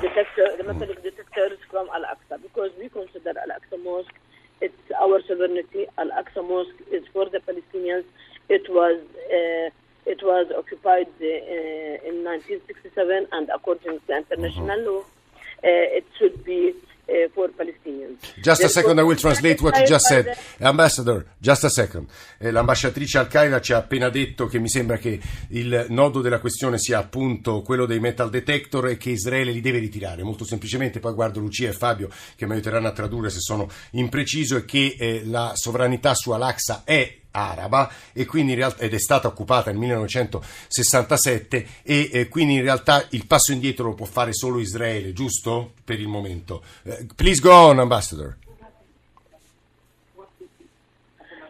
Detector, 0.00 0.56
the 0.56 0.64
metallic 0.64 1.02
detectors 1.02 1.58
from 1.70 1.88
Al 1.94 2.04
Aqsa 2.04 2.40
because 2.42 2.70
we 2.78 2.88
consider 2.88 3.30
Al 3.38 3.52
Aqsa 3.58 3.82
Mosque 3.82 4.14
it's 4.60 4.90
our 5.00 5.20
sovereignty. 5.28 5.86
Al 5.98 6.10
Aqsa 6.10 6.46
Mosque 6.48 6.80
is 6.90 7.02
for 7.12 7.26
the 7.28 7.40
Palestinians 7.40 8.04
It 8.48 8.68
was 8.68 9.00
uh, 9.32 9.70
it 10.06 10.22
was 10.22 10.46
occupied 10.56 11.08
uh, 11.20 12.08
in 12.08 12.24
1967, 12.24 13.26
and 13.32 13.48
according 13.54 14.00
to 14.06 14.16
international 14.16 14.70
uh-huh. 14.70 14.90
law, 14.90 15.00
uh, 15.00 15.98
it 15.98 16.04
should 16.18 16.44
be 16.44 16.74
uh, 17.06 17.30
for 17.32 17.50
Palestinians. 17.56 18.18
Just 18.40 18.62
a 18.62 18.68
second, 18.68 18.98
I 18.98 19.02
will 19.02 19.16
translate 19.16 19.62
what 19.62 19.76
you 19.76 19.86
just 19.86 20.06
said. 20.06 20.36
Ambassador, 20.58 21.26
just 21.38 21.64
a 21.64 21.70
second. 21.70 22.08
Eh, 22.38 22.50
l'ambasciatrice 22.50 23.18
Al-Qaeda 23.18 23.60
ci 23.60 23.72
ha 23.72 23.78
appena 23.78 24.08
detto 24.08 24.46
che 24.46 24.58
mi 24.58 24.68
sembra 24.68 24.96
che 24.96 25.20
il 25.50 25.86
nodo 25.88 26.20
della 26.20 26.40
questione 26.40 26.78
sia 26.78 26.98
appunto 26.98 27.62
quello 27.62 27.86
dei 27.86 28.00
metal 28.00 28.30
detector 28.30 28.88
e 28.88 28.96
che 28.96 29.10
Israele 29.10 29.52
li 29.52 29.60
deve 29.60 29.78
ritirare. 29.78 30.22
Molto 30.22 30.44
semplicemente, 30.44 31.00
poi 31.00 31.14
guardo 31.14 31.40
Lucia 31.40 31.68
e 31.68 31.72
Fabio 31.72 32.08
che 32.36 32.46
mi 32.46 32.52
aiuteranno 32.52 32.88
a 32.88 32.92
tradurre 32.92 33.30
se 33.30 33.40
sono 33.40 33.68
impreciso, 33.92 34.56
e 34.56 34.64
che 34.64 34.96
eh, 34.98 35.22
la 35.24 35.52
sovranità 35.54 36.14
su 36.14 36.30
Al-Aqsa 36.30 36.82
è 36.84 37.22
araba 37.34 37.90
e 38.12 38.24
quindi 38.26 38.52
in 38.52 38.58
realtà, 38.58 38.84
ed 38.84 38.94
è 38.94 38.98
stata 38.98 39.26
occupata 39.28 39.70
nel 39.70 39.78
1967 39.80 41.66
e 41.82 42.10
eh, 42.12 42.28
quindi 42.28 42.54
in 42.54 42.62
realtà 42.62 43.04
il 43.10 43.26
passo 43.26 43.52
indietro 43.52 43.86
lo 43.86 43.94
può 43.94 44.06
fare 44.06 44.32
solo 44.32 44.60
Israele, 44.60 45.12
giusto? 45.12 45.72
Per 45.84 45.98
il 45.98 46.08
momento. 46.08 46.62
Uh, 46.84 47.06
please 47.16 47.40
go 47.40 47.52
on, 47.52 47.80
Ambassador. 47.80 48.36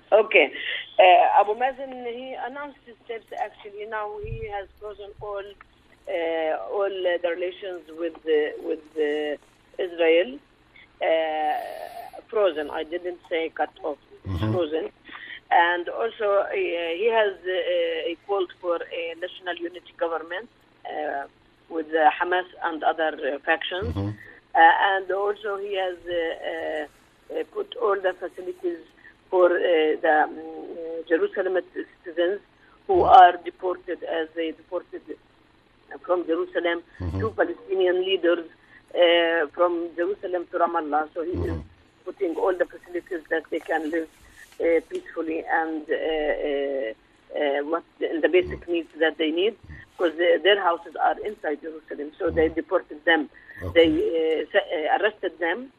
Okay. 0.08 0.50
Uh, 0.96 1.40
Abu 1.40 1.54
Mazen 1.54 2.04
he 2.06 2.36
announced 2.46 2.78
his 2.86 2.94
steps. 3.04 3.26
Actually, 3.32 3.86
now 3.86 4.16
he 4.22 4.48
has 4.48 4.68
frozen 4.78 5.10
all 5.18 5.44
uh, 6.06 6.54
all 6.72 6.86
uh, 6.86 7.18
the 7.20 7.28
relations 7.28 7.82
with 7.98 8.16
with 8.62 8.96
Israel. 9.76 10.38
frozen. 12.28 12.70
I 12.70 12.82
didn't 12.84 13.20
say 13.28 13.50
cut 13.54 13.70
off. 13.82 13.98
Mm-hmm. 14.26 14.52
Frozen. 14.52 14.90
And 15.54 15.88
also, 15.88 16.24
uh, 16.24 16.50
he 16.50 17.08
has 17.12 17.34
uh, 17.46 18.10
uh, 18.10 18.14
called 18.26 18.50
for 18.60 18.74
a 18.74 19.14
national 19.20 19.54
unity 19.54 19.94
government 19.96 20.48
with 21.70 21.86
Hamas 21.92 22.44
and 22.64 22.82
other 22.82 23.38
factions. 23.44 23.94
Mm-hmm. 23.94 24.10
and 24.54 25.10
also, 25.12 25.56
he 25.58 25.76
has 25.76 25.96
put 27.52 27.72
all 27.80 27.94
the 27.94 28.14
facilities 28.14 28.82
for 29.30 29.48
the 29.48 30.24
um, 30.24 30.36
Jerusalem 31.08 31.56
citizens 31.72 32.40
who 32.88 32.94
mm-hmm. 32.94 33.20
are 33.20 33.36
deported 33.44 34.02
as 34.02 34.28
they 34.34 34.50
deported 34.50 35.02
from 36.04 36.26
Jerusalem 36.26 36.82
mm-hmm. 36.98 37.20
to 37.20 37.30
Palestinian 37.30 38.04
leaders 38.04 38.44
uh, 38.94 39.46
from 39.54 39.88
Jerusalem 39.94 40.46
to 40.50 40.58
Ramallah. 40.58 41.08
So 41.14 41.22
he 41.22 41.32
mm-hmm. 41.32 41.50
is 41.50 41.62
putting 42.04 42.34
all 42.34 42.54
the 42.56 42.66
facilities 42.66 43.22
that 43.30 43.44
they 43.50 43.60
can 43.60 43.90
live 43.92 44.08
uh, 44.60 44.80
peacefully 44.88 45.44
and 45.50 45.82
uh, 45.90 45.94
uh, 45.94 46.92
uh 47.38 47.64
what 47.70 47.84
the, 47.98 48.20
the 48.22 48.28
basic 48.28 48.68
needs 48.68 48.88
that 48.98 49.18
they 49.18 49.30
need 49.30 49.56
because 49.92 50.16
their 50.16 50.60
houses 50.60 50.94
are 51.00 51.18
inside 51.20 51.60
Jerusalem. 51.62 52.10
So 52.18 52.30
they 52.30 52.48
deported 52.48 53.04
them. 53.04 53.30
Okay. 53.62 53.88
They 53.88 54.46
uh, 54.50 54.98
arrested 54.98 55.38
them. 55.38 55.72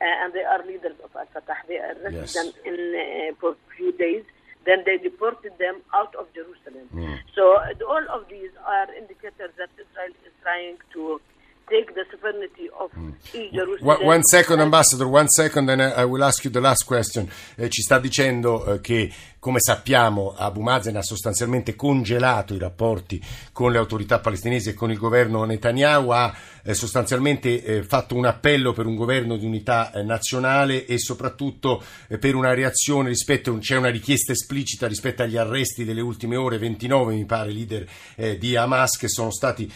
and 0.00 0.32
they 0.32 0.44
are 0.44 0.64
leaders 0.64 0.96
of 1.04 1.10
Al-Fatah. 1.14 1.56
They 1.68 1.78
arrested 1.78 2.14
yes. 2.14 2.32
them 2.34 2.48
in, 2.64 3.34
for 3.40 3.50
a 3.50 3.76
few 3.76 3.92
days 3.92 4.24
then 4.68 4.82
they 4.84 4.98
deported 4.98 5.52
them 5.58 5.76
out 5.94 6.14
of 6.14 6.26
Jerusalem. 6.34 6.86
Mm. 6.94 7.18
So 7.34 7.56
all 7.88 8.04
of 8.12 8.28
these 8.28 8.50
are 8.66 8.86
indicators 8.94 9.52
that 9.56 9.70
Israel 9.80 10.12
is 10.26 10.34
trying 10.42 10.76
to 10.92 11.20
take 11.68 11.94
the 11.94 12.04
sovereignty 12.10 12.68
of 12.78 12.90
mm. 12.92 13.14
Jerusalem. 13.52 13.86
One, 13.86 14.04
one 14.04 14.22
second, 14.22 14.60
Ambassador, 14.60 15.06
one 15.08 15.28
second, 15.28 15.70
and 15.70 15.82
I 15.82 16.04
will 16.04 16.24
ask 16.24 16.44
you 16.44 16.50
the 16.50 16.60
last 16.60 16.84
question. 16.84 17.28
Eh, 17.56 17.68
ci 17.68 17.82
sta 17.82 17.98
dicendo 17.98 18.64
eh, 18.64 18.80
che 18.80 19.12
Come 19.40 19.60
sappiamo, 19.60 20.34
Abu 20.36 20.62
Mazen 20.62 20.96
ha 20.96 21.02
sostanzialmente 21.02 21.76
congelato 21.76 22.54
i 22.54 22.58
rapporti 22.58 23.22
con 23.52 23.70
le 23.70 23.78
autorità 23.78 24.18
palestinesi 24.18 24.70
e 24.70 24.74
con 24.74 24.90
il 24.90 24.98
governo 24.98 25.44
Netanyahu, 25.44 26.10
ha 26.10 26.34
eh, 26.64 26.74
sostanzialmente 26.74 27.62
eh, 27.62 27.82
fatto 27.84 28.16
un 28.16 28.26
appello 28.26 28.72
per 28.72 28.86
un 28.86 28.96
governo 28.96 29.36
di 29.36 29.46
unità 29.46 29.92
eh, 29.92 30.02
nazionale 30.02 30.86
e 30.86 30.98
soprattutto 30.98 31.80
per 32.18 32.34
una 32.34 32.52
reazione 32.52 33.10
rispetto, 33.10 33.56
c'è 33.58 33.76
una 33.76 33.90
richiesta 33.90 34.32
esplicita 34.32 34.88
rispetto 34.88 35.22
agli 35.22 35.36
arresti 35.36 35.84
delle 35.84 36.00
ultime 36.00 36.34
ore, 36.34 36.58
29 36.58 37.14
mi 37.14 37.24
pare, 37.24 37.52
leader 37.52 37.86
di 38.38 38.56
Hamas 38.56 38.96
che 38.96 39.08
sono 39.08 39.30
stati 39.30 39.70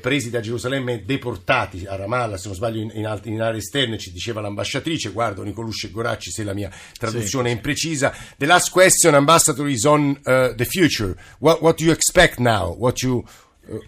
presi 0.00 0.30
da 0.30 0.40
Gerusalemme 0.40 0.92
e 0.92 1.02
deportati 1.02 1.86
a 1.86 1.96
Ramallah, 1.96 2.36
se 2.36 2.46
non 2.46 2.56
sbaglio 2.56 2.80
in, 2.80 2.92
in, 2.94 3.40
aree 3.40 3.58
esterne, 3.58 3.98
ci 3.98 4.12
diceva 4.12 4.40
l'ambasciatrice, 4.40 5.10
guardo 5.10 5.42
Nicolusce 5.42 5.90
Goracci 5.90 6.30
se 6.30 6.44
la 6.44 6.54
mia 6.54 6.70
traduzione 6.96 7.48
sì. 7.48 7.54
è 7.54 7.56
imprecisa. 7.56 8.14
The 8.36 8.46
last 8.46 8.70
question 8.70 9.07
election 9.08 9.14
ambassador 9.14 9.66
is 9.68 9.86
on 9.86 10.18
uh, 10.26 10.52
the 10.56 10.64
future. 10.64 11.16
What, 11.40 11.62
what 11.62 11.78
do 11.78 11.84
you 11.84 11.92
expect 11.92 12.38
now? 12.38 12.72
What 12.72 13.02
you 13.02 13.24
uh, 13.70 13.78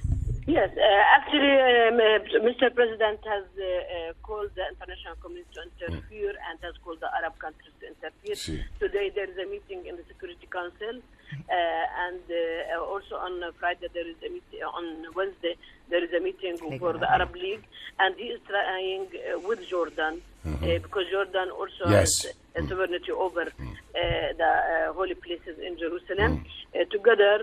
Yes, 0.47 0.71
uh, 0.75 1.17
actually, 1.17 1.47
um, 1.47 1.95
uh, 1.95 2.49
Mr. 2.49 2.75
President 2.75 3.21
has 3.25 3.45
uh, 3.55 3.63
uh, 3.63 4.13
called 4.23 4.51
the 4.57 4.65
international 4.73 5.15
community 5.23 5.47
to 5.55 5.63
interfere 5.63 6.33
mm. 6.33 6.51
and 6.51 6.59
has 6.63 6.75
called 6.83 6.99
the 7.01 7.11
Arab 7.19 7.39
countries 7.39 7.71
to 7.81 7.87
interfere. 7.87 8.35
Sí. 8.35 8.59
Today 8.81 9.13
there 9.15 9.31
is 9.31 9.39
a 9.39 9.47
meeting 9.47 9.87
in 9.87 9.95
the 9.95 10.03
Security 10.09 10.49
Council, 10.51 10.99
and 11.49 12.25
also 12.83 13.15
on 13.15 13.39
Friday 13.61 13.87
there 13.95 14.09
is 14.09 14.17
a 14.27 14.31
meeting. 14.31 14.61
On 14.75 15.07
Wednesday 15.15 15.55
there 15.89 16.03
is 16.03 16.11
a 16.13 16.21
meeting 16.21 16.57
for 16.79 16.95
the 16.95 17.09
Arab 17.09 17.33
League, 17.37 17.63
and 18.01 18.17
he 18.17 18.35
is 18.35 18.41
trying 18.49 19.07
with 19.47 19.63
Jordan 19.69 20.21
mm-hmm. 20.45 20.83
because 20.83 21.05
Jordan 21.13 21.51
also 21.51 21.87
yes. 21.87 22.25
has. 22.25 22.35
Mm. 22.57 22.69
sovereignty 22.69 23.13
over 23.13 23.45
mm. 23.45 23.77
Uh, 23.91 24.33
the 24.39 24.45
uh, 24.45 24.93
holy 24.93 25.15
places 25.15 25.59
in 25.59 25.77
Jerusalem. 25.77 26.45
Mm. 26.45 26.81
Uh, 26.81 26.85
together, 26.91 27.43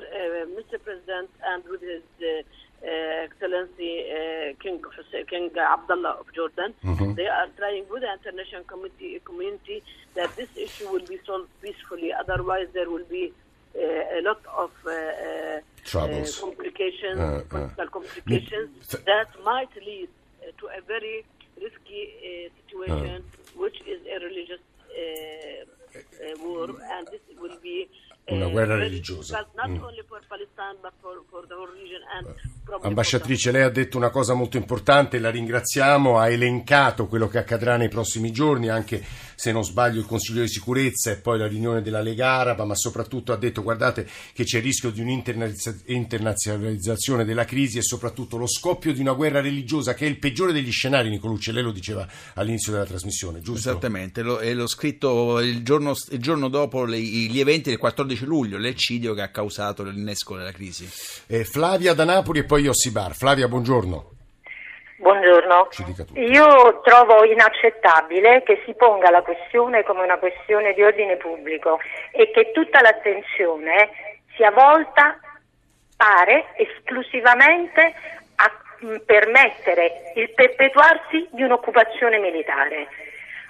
Mr. 0.55 0.81
President, 0.81 1.29
and 1.45 1.61
with 1.65 1.81
his 1.81 2.01
uh, 2.21 3.25
Excellency 3.25 4.05
uh, 4.09 4.53
King 4.61 4.81
King 5.29 5.49
Abdullah 5.57 6.17
of 6.21 6.31
Jordan. 6.33 6.73
Mm-hmm. 6.85 7.15
They 7.15 7.27
are 7.27 7.47
trying 7.57 7.85
with 7.89 8.03
the 8.03 8.13
international 8.13 8.63
community, 8.63 9.19
community 9.25 9.83
that 10.15 10.33
this 10.37 10.47
issue 10.55 10.89
will 10.89 11.05
be 11.05 11.19
solved 11.25 11.49
peacefully. 11.61 12.13
Otherwise, 12.13 12.67
there 12.73 12.89
will 12.89 13.03
be 13.09 13.33
uh, 13.75 13.81
a 13.81 14.21
lot 14.21 14.39
of 14.55 14.71
troubles, 15.83 16.39
complications, 16.39 17.43
political 17.49 17.87
complications 17.87 18.69
that 19.05 19.27
might 19.43 19.75
lead 19.85 20.07
to 20.59 20.67
a 20.67 20.81
very 20.87 21.25
risky 21.61 22.49
situation, 22.61 23.23
which 23.57 23.81
is 23.81 23.99
a 24.07 24.23
religious 24.23 24.61
war, 26.43 26.69
and 26.69 27.07
this 27.09 27.21
will 27.39 27.57
be 27.61 27.87
una 28.29 28.47
guerra 28.47 28.75
religiosa. 28.75 29.47
Mm. 29.67 29.79
Ambasciatrice, 32.81 33.51
lei 33.51 33.63
ha 33.63 33.69
detto 33.69 33.97
una 33.97 34.09
cosa 34.09 34.33
molto 34.33 34.57
importante, 34.57 35.19
la 35.19 35.29
ringraziamo, 35.29 36.19
ha 36.19 36.29
elencato 36.29 37.07
quello 37.07 37.27
che 37.27 37.37
accadrà 37.37 37.77
nei 37.77 37.87
prossimi 37.87 38.31
giorni, 38.31 38.67
anche 38.67 39.01
se 39.37 39.51
non 39.51 39.63
sbaglio 39.63 39.99
il 39.99 40.07
Consiglio 40.07 40.41
di 40.41 40.47
sicurezza 40.47 41.11
e 41.11 41.17
poi 41.17 41.37
la 41.37 41.45
riunione 41.45 41.83
della 41.83 42.01
Lega 42.01 42.31
Araba, 42.31 42.65
ma 42.65 42.75
soprattutto 42.75 43.31
ha 43.31 43.37
detto 43.37 43.61
guardate 43.61 44.09
che 44.33 44.45
c'è 44.45 44.57
il 44.57 44.63
rischio 44.63 44.89
di 44.89 45.01
un'internazionalizzazione 45.01 47.23
della 47.23 47.45
crisi 47.45 47.77
e 47.77 47.83
soprattutto 47.83 48.37
lo 48.37 48.47
scoppio 48.47 48.91
di 48.93 48.99
una 48.99 49.13
guerra 49.13 49.39
religiosa 49.39 49.93
che 49.93 50.07
è 50.07 50.09
il 50.09 50.17
peggiore 50.17 50.53
degli 50.53 50.71
scenari, 50.71 51.11
Nicolucci, 51.11 51.51
lei 51.51 51.61
lo 51.61 51.71
diceva 51.71 52.07
all'inizio 52.33 52.71
della 52.71 52.85
trasmissione, 52.85 53.41
giusto? 53.41 53.69
Esattamente, 53.69 54.23
lo, 54.23 54.39
e 54.39 54.55
l'ho 54.55 54.65
scritto 54.65 55.39
il 55.39 55.61
giorno, 55.61 55.93
il 56.09 56.19
giorno 56.19 56.47
dopo 56.47 56.85
le, 56.85 56.99
gli 56.99 57.39
eventi 57.39 57.69
del 57.69 57.77
14 57.77 58.25
luglio, 58.25 58.57
l'eccidio 58.57 59.13
che 59.13 59.21
ha 59.21 59.29
causato 59.29 59.83
l'innesco 59.83 60.35
della 60.35 60.51
crisi. 60.51 60.89
Eh, 61.27 61.45
Flavia 61.45 61.93
da 61.93 62.05
Napoli 62.05 62.39
e 62.39 62.45
poi 62.45 62.63
Yossibar. 62.63 63.15
Flavia, 63.15 63.47
buongiorno. 63.47 64.16
Buongiorno. 64.99 65.67
Io 66.15 66.81
trovo 66.81 67.23
inaccettabile 67.23 68.41
che 68.41 68.63
si 68.65 68.73
ponga 68.73 69.11
la 69.11 69.21
questione 69.21 69.83
come 69.83 70.01
una 70.01 70.17
questione 70.17 70.73
di 70.73 70.81
ordine 70.81 71.17
pubblico 71.17 71.79
e 72.11 72.31
che 72.31 72.51
tutta 72.51 72.81
l'attenzione 72.81 73.89
sia 74.35 74.49
volta, 74.49 75.19
pare, 75.95 76.47
esclusivamente 76.55 77.93
a 78.37 78.51
permettere 79.05 80.13
il 80.15 80.31
perpetuarsi 80.33 81.27
di 81.31 81.43
un'occupazione 81.43 82.17
militare. 82.17 82.87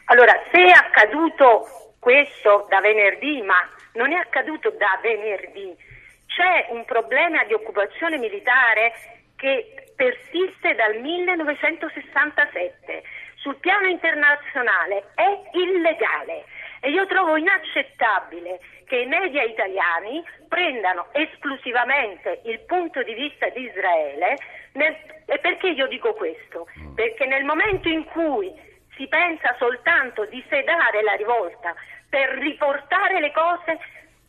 Allora, 0.06 0.38
se 0.52 0.66
è 0.66 0.72
accaduto 0.72 1.94
questo 1.98 2.66
da 2.68 2.82
venerdì, 2.82 3.42
ma 3.42 3.66
non 3.94 4.12
è 4.12 4.18
accaduto 4.18 4.72
da 4.72 5.00
venerdì, 5.02 5.74
c'è 6.26 6.68
un 6.72 6.84
problema 6.84 7.46
di 7.46 7.54
occupazione 7.54 8.18
militare 8.18 8.92
che 9.38 9.87
persiste 9.98 10.76
dal 10.76 11.02
1967. 11.02 13.04
Sul 13.36 13.58
piano 13.58 13.88
internazionale 13.88 15.10
è 15.16 15.42
illegale 15.52 16.46
e 16.80 16.92
io 16.92 17.06
trovo 17.08 17.36
inaccettabile 17.36 18.60
che 18.86 18.98
i 18.98 19.06
media 19.06 19.44
italiani 19.44 20.24
prendano 20.48 21.08
esclusivamente 21.12 22.42
il 22.46 22.60
punto 22.62 23.04
di 23.04 23.14
vista 23.14 23.50
di 23.50 23.64
Israele. 23.64 24.38
Nel, 24.74 24.96
e 25.26 25.40
perché 25.40 25.70
io 25.70 25.88
dico 25.88 26.14
questo? 26.14 26.68
Mm. 26.80 26.94
Perché 26.94 27.26
nel 27.26 27.44
momento 27.44 27.90
in 27.90 28.06
cui 28.06 28.54
si 28.96 29.08
pensa 29.08 29.56
soltanto 29.58 30.26
di 30.26 30.44
sedare 30.50 31.02
la 31.04 31.14
rivolta 31.14 31.76
per 32.10 32.30
riportare 32.38 33.20
le 33.20 33.32
cose 33.32 33.80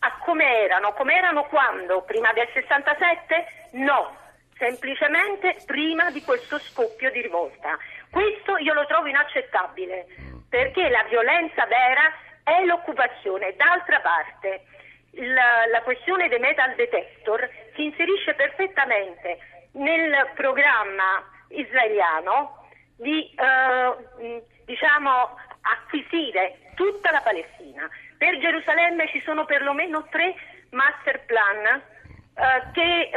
a 0.01 0.19
come 0.25 0.63
erano, 0.63 0.93
come 0.95 1.15
erano 1.15 1.45
quando? 1.45 2.03
Prima 2.03 2.33
del 2.33 2.49
67? 2.53 3.47
No, 3.73 4.17
semplicemente 4.59 5.57
prima 5.65 6.11
di 6.11 6.23
questo 6.23 6.59
scoppio 6.59 7.11
di 7.11 7.21
rivolta. 7.21 7.79
Questo 8.11 8.57
io 8.59 8.75
lo 8.75 8.87
trovo 8.87 9.07
inaccettabile, 9.07 10.07
perché 10.49 10.89
la 10.89 11.05
violenza 11.09 11.65
vera 11.67 12.13
è 12.43 12.65
l'occupazione. 12.65 13.55
D'altra 13.57 14.01
parte, 14.01 14.65
la, 15.13 15.67
la 15.71 15.83
questione 15.83 16.29
dei 16.29 16.39
metal 16.39 16.75
detector 16.75 17.49
si 17.75 17.85
inserisce 17.85 18.35
perfettamente 18.35 19.39
nel 19.73 20.31
programma 20.35 21.23
israeliano 21.49 22.67
di 22.97 23.33
eh, 23.35 24.43
diciamo, 24.65 25.39
acquisire 25.63 26.73
tutta 26.75 27.11
la 27.11 27.21
Palestina. 27.21 27.89
Per 28.17 28.39
Gerusalemme 28.39 29.09
ci 29.09 29.21
sono 29.25 29.45
perlomeno 29.45 30.07
tre 30.11 30.35
master 30.71 31.25
plan 31.25 31.65
eh, 31.67 32.63
che 32.73 33.01
eh, 33.03 33.11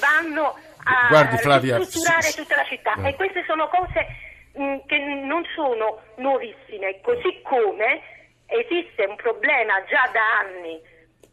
vanno 0.00 0.56
a 0.84 1.06
Guardi, 1.08 1.36
Flavia, 1.38 1.76
ristrutturare 1.78 2.32
tutta 2.32 2.56
la 2.56 2.64
città 2.64 2.94
no. 2.96 3.08
e 3.08 3.14
queste 3.14 3.44
sono 3.46 3.68
cose 3.68 4.06
mh, 4.54 4.62
mm, 4.62 4.76
che 4.86 4.98
non 4.98 5.44
sono 5.54 6.00
nuovissime, 6.16 7.00
così 7.00 7.40
come 7.42 8.00
esiste 8.46 9.04
un 9.04 9.16
problema 9.16 9.82
già 9.84 10.08
da 10.12 10.38
anni 10.40 10.80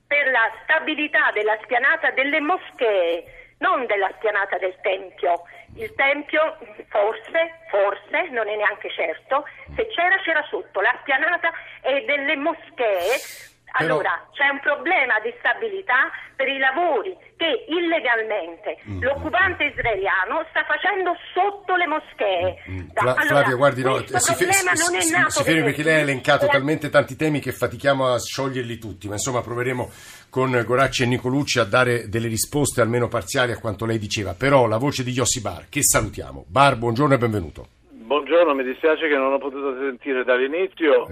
per 0.08 0.30
la 0.30 0.52
stabilità 0.64 1.32
della 1.34 1.58
spianata 1.64 2.12
delle 2.12 2.40
moschee, 2.42 3.54
non 3.60 3.86
della 3.86 4.12
spianata 4.18 4.58
del 4.58 4.76
Tempio. 4.82 5.44
Il 5.76 5.94
Tempio 5.96 6.58
forse, 6.90 7.60
forse, 7.70 8.30
non 8.32 8.48
è 8.48 8.56
neanche 8.56 8.92
certo, 8.92 9.46
se 9.76 9.88
c'era 9.88 10.18
c'era 10.18 10.46
sotto, 10.50 10.82
la 10.82 10.98
spianata 11.02 11.52
è 11.80 12.04
delle 12.04 12.36
moschee 12.36 13.50
Però- 13.78 13.94
allora, 13.96 14.28
c'è 14.34 14.50
un 14.50 14.60
problema 14.60 15.20
di 15.24 15.34
stabilità 15.40 16.12
per 16.36 16.48
i 16.48 16.58
lavori 16.58 17.16
che 17.38 17.66
illegalmente 17.70 18.78
Mm. 18.90 19.02
l'occupante 19.02 19.64
israeliano 19.66 20.46
sta 20.50 20.64
facendo 20.66 21.16
sotto 21.34 21.76
le 21.76 21.88
moschee. 21.88 22.56
Da- 22.92 23.02
Fla- 23.02 23.12
allora, 23.16 23.26
Flavia, 23.42 23.56
guardi, 23.56 23.82
no, 23.84 23.94
questo 23.94 24.18
si, 24.20 24.34
fe- 24.36 24.46
problema 24.46 24.76
si- 24.76 24.84
non 24.92 24.96
è 24.96 25.02
si- 25.02 25.12
nato 25.12 25.30
si 25.32 25.44
fermi 25.44 25.64
perché 25.64 25.84
lei 25.84 25.96
ha 25.96 26.00
elencato 26.04 26.46
La- 26.46 26.52
talmente 26.52 26.90
tanti 26.90 27.16
temi 27.16 27.40
che 27.40 27.52
fatichiamo 27.52 28.14
a 28.14 28.20
scioglierli 28.20 28.78
tutti, 28.78 29.08
ma 29.08 29.14
insomma 29.14 29.42
proveremo 29.42 29.90
con 30.30 30.64
Goracci 30.66 31.04
e 31.04 31.06
Nicolucci 31.08 31.60
a 31.60 31.64
dare 31.64 32.10
delle 32.10 32.28
risposte 32.28 32.82
almeno 32.82 33.08
parziali 33.08 33.52
a 33.52 33.58
quanto 33.60 33.86
lei 33.86 33.98
diceva. 34.00 34.34
Però 34.34 34.68
la 34.68 34.78
voce 34.78 35.04
di 35.04 35.12
Yossi 35.12 35.42
Bar, 35.42 35.68
che 35.70 35.82
salutiamo. 35.84 36.46
Bar, 36.48 36.78
buongiorno 36.78 37.14
e 37.14 37.18
benvenuto. 37.18 37.68
Buongiorno, 37.90 38.54
mi 38.54 38.64
dispiace 38.64 39.08
che 39.08 39.16
non 39.16 39.32
ho 39.34 39.38
potuto 39.38 39.74
sentire 39.80 40.24
dall'inizio, 40.26 41.08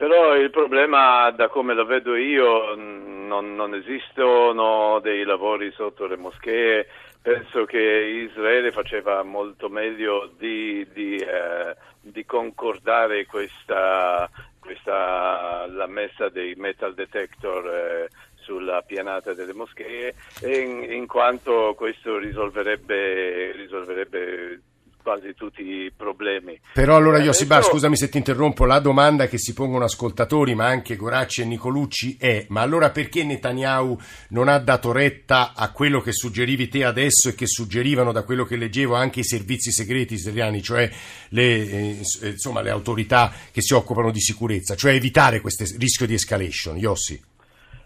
però 0.00 0.34
il 0.34 0.48
problema, 0.48 1.30
da 1.30 1.48
come 1.48 1.74
lo 1.74 1.84
vedo 1.84 2.16
io, 2.16 2.74
non, 2.74 3.54
non 3.54 3.74
esistono 3.74 4.98
dei 5.00 5.24
lavori 5.24 5.70
sotto 5.72 6.06
le 6.06 6.16
moschee. 6.16 6.86
Penso 7.20 7.66
che 7.66 7.78
Israele 7.78 8.72
faceva 8.72 9.22
molto 9.22 9.68
meglio 9.68 10.32
di, 10.38 10.88
di, 10.94 11.16
eh, 11.16 11.76
di 12.00 12.24
concordare 12.24 13.26
questa, 13.26 14.26
questa- 14.58 15.66
la 15.68 15.86
messa 15.86 16.30
dei 16.30 16.54
metal 16.54 16.94
detector 16.94 17.68
eh, 17.68 18.08
sulla 18.36 18.80
pianata 18.80 19.34
delle 19.34 19.52
moschee, 19.52 20.14
in, 20.44 20.90
in 20.90 21.06
quanto 21.06 21.74
questo 21.76 22.16
risolverebbe, 22.16 23.52
risolverebbe 23.52 24.60
quasi 25.02 25.34
tutti 25.34 25.62
i 25.62 25.92
problemi. 25.96 26.58
Però 26.72 26.96
allora 26.96 27.18
Eh, 27.18 27.22
Yossi 27.22 27.46
Bar, 27.46 27.58
adesso- 27.58 27.72
scusami 27.72 27.96
se 27.96 28.08
ti 28.08 28.18
interrompo, 28.18 28.64
la 28.64 28.78
domanda 28.78 29.26
che 29.28 29.38
si 29.38 29.52
pongono 29.52 29.84
ascoltatori, 29.84 30.54
ma 30.54 30.66
anche 30.66 30.96
Goracci 30.96 31.42
e 31.42 31.44
Nicolucci 31.44 32.16
è 32.18 32.46
ma 32.48 32.60
allora 32.60 32.90
perché 32.90 33.24
Netanyahu 33.24 33.98
non 34.30 34.48
ha 34.48 34.58
dato 34.58 34.92
retta 34.92 35.52
a 35.54 35.70
quello 35.72 36.00
che 36.00 36.12
suggerivi 36.12 36.68
te 36.68 36.84
adesso 36.84 37.28
e 37.28 37.34
che 37.34 37.46
suggerivano 37.46 38.12
da 38.12 38.22
quello 38.22 38.44
che 38.44 38.56
leggevo 38.56 38.94
anche 38.94 39.20
i 39.20 39.24
servizi 39.24 39.72
segreti 39.72 40.14
israeliani, 40.14 40.62
cioè 40.62 40.90
le, 41.30 41.42
eh, 41.42 42.00
eh, 42.22 42.28
insomma, 42.28 42.60
le 42.60 42.70
autorità 42.70 43.32
che 43.52 43.62
si 43.62 43.74
occupano 43.74 44.10
di 44.10 44.20
sicurezza, 44.20 44.74
cioè 44.74 44.92
evitare 44.92 45.40
questo 45.40 45.64
rischio 45.78 46.06
di 46.06 46.14
escalation, 46.14 46.76
Yossi? 46.76 47.20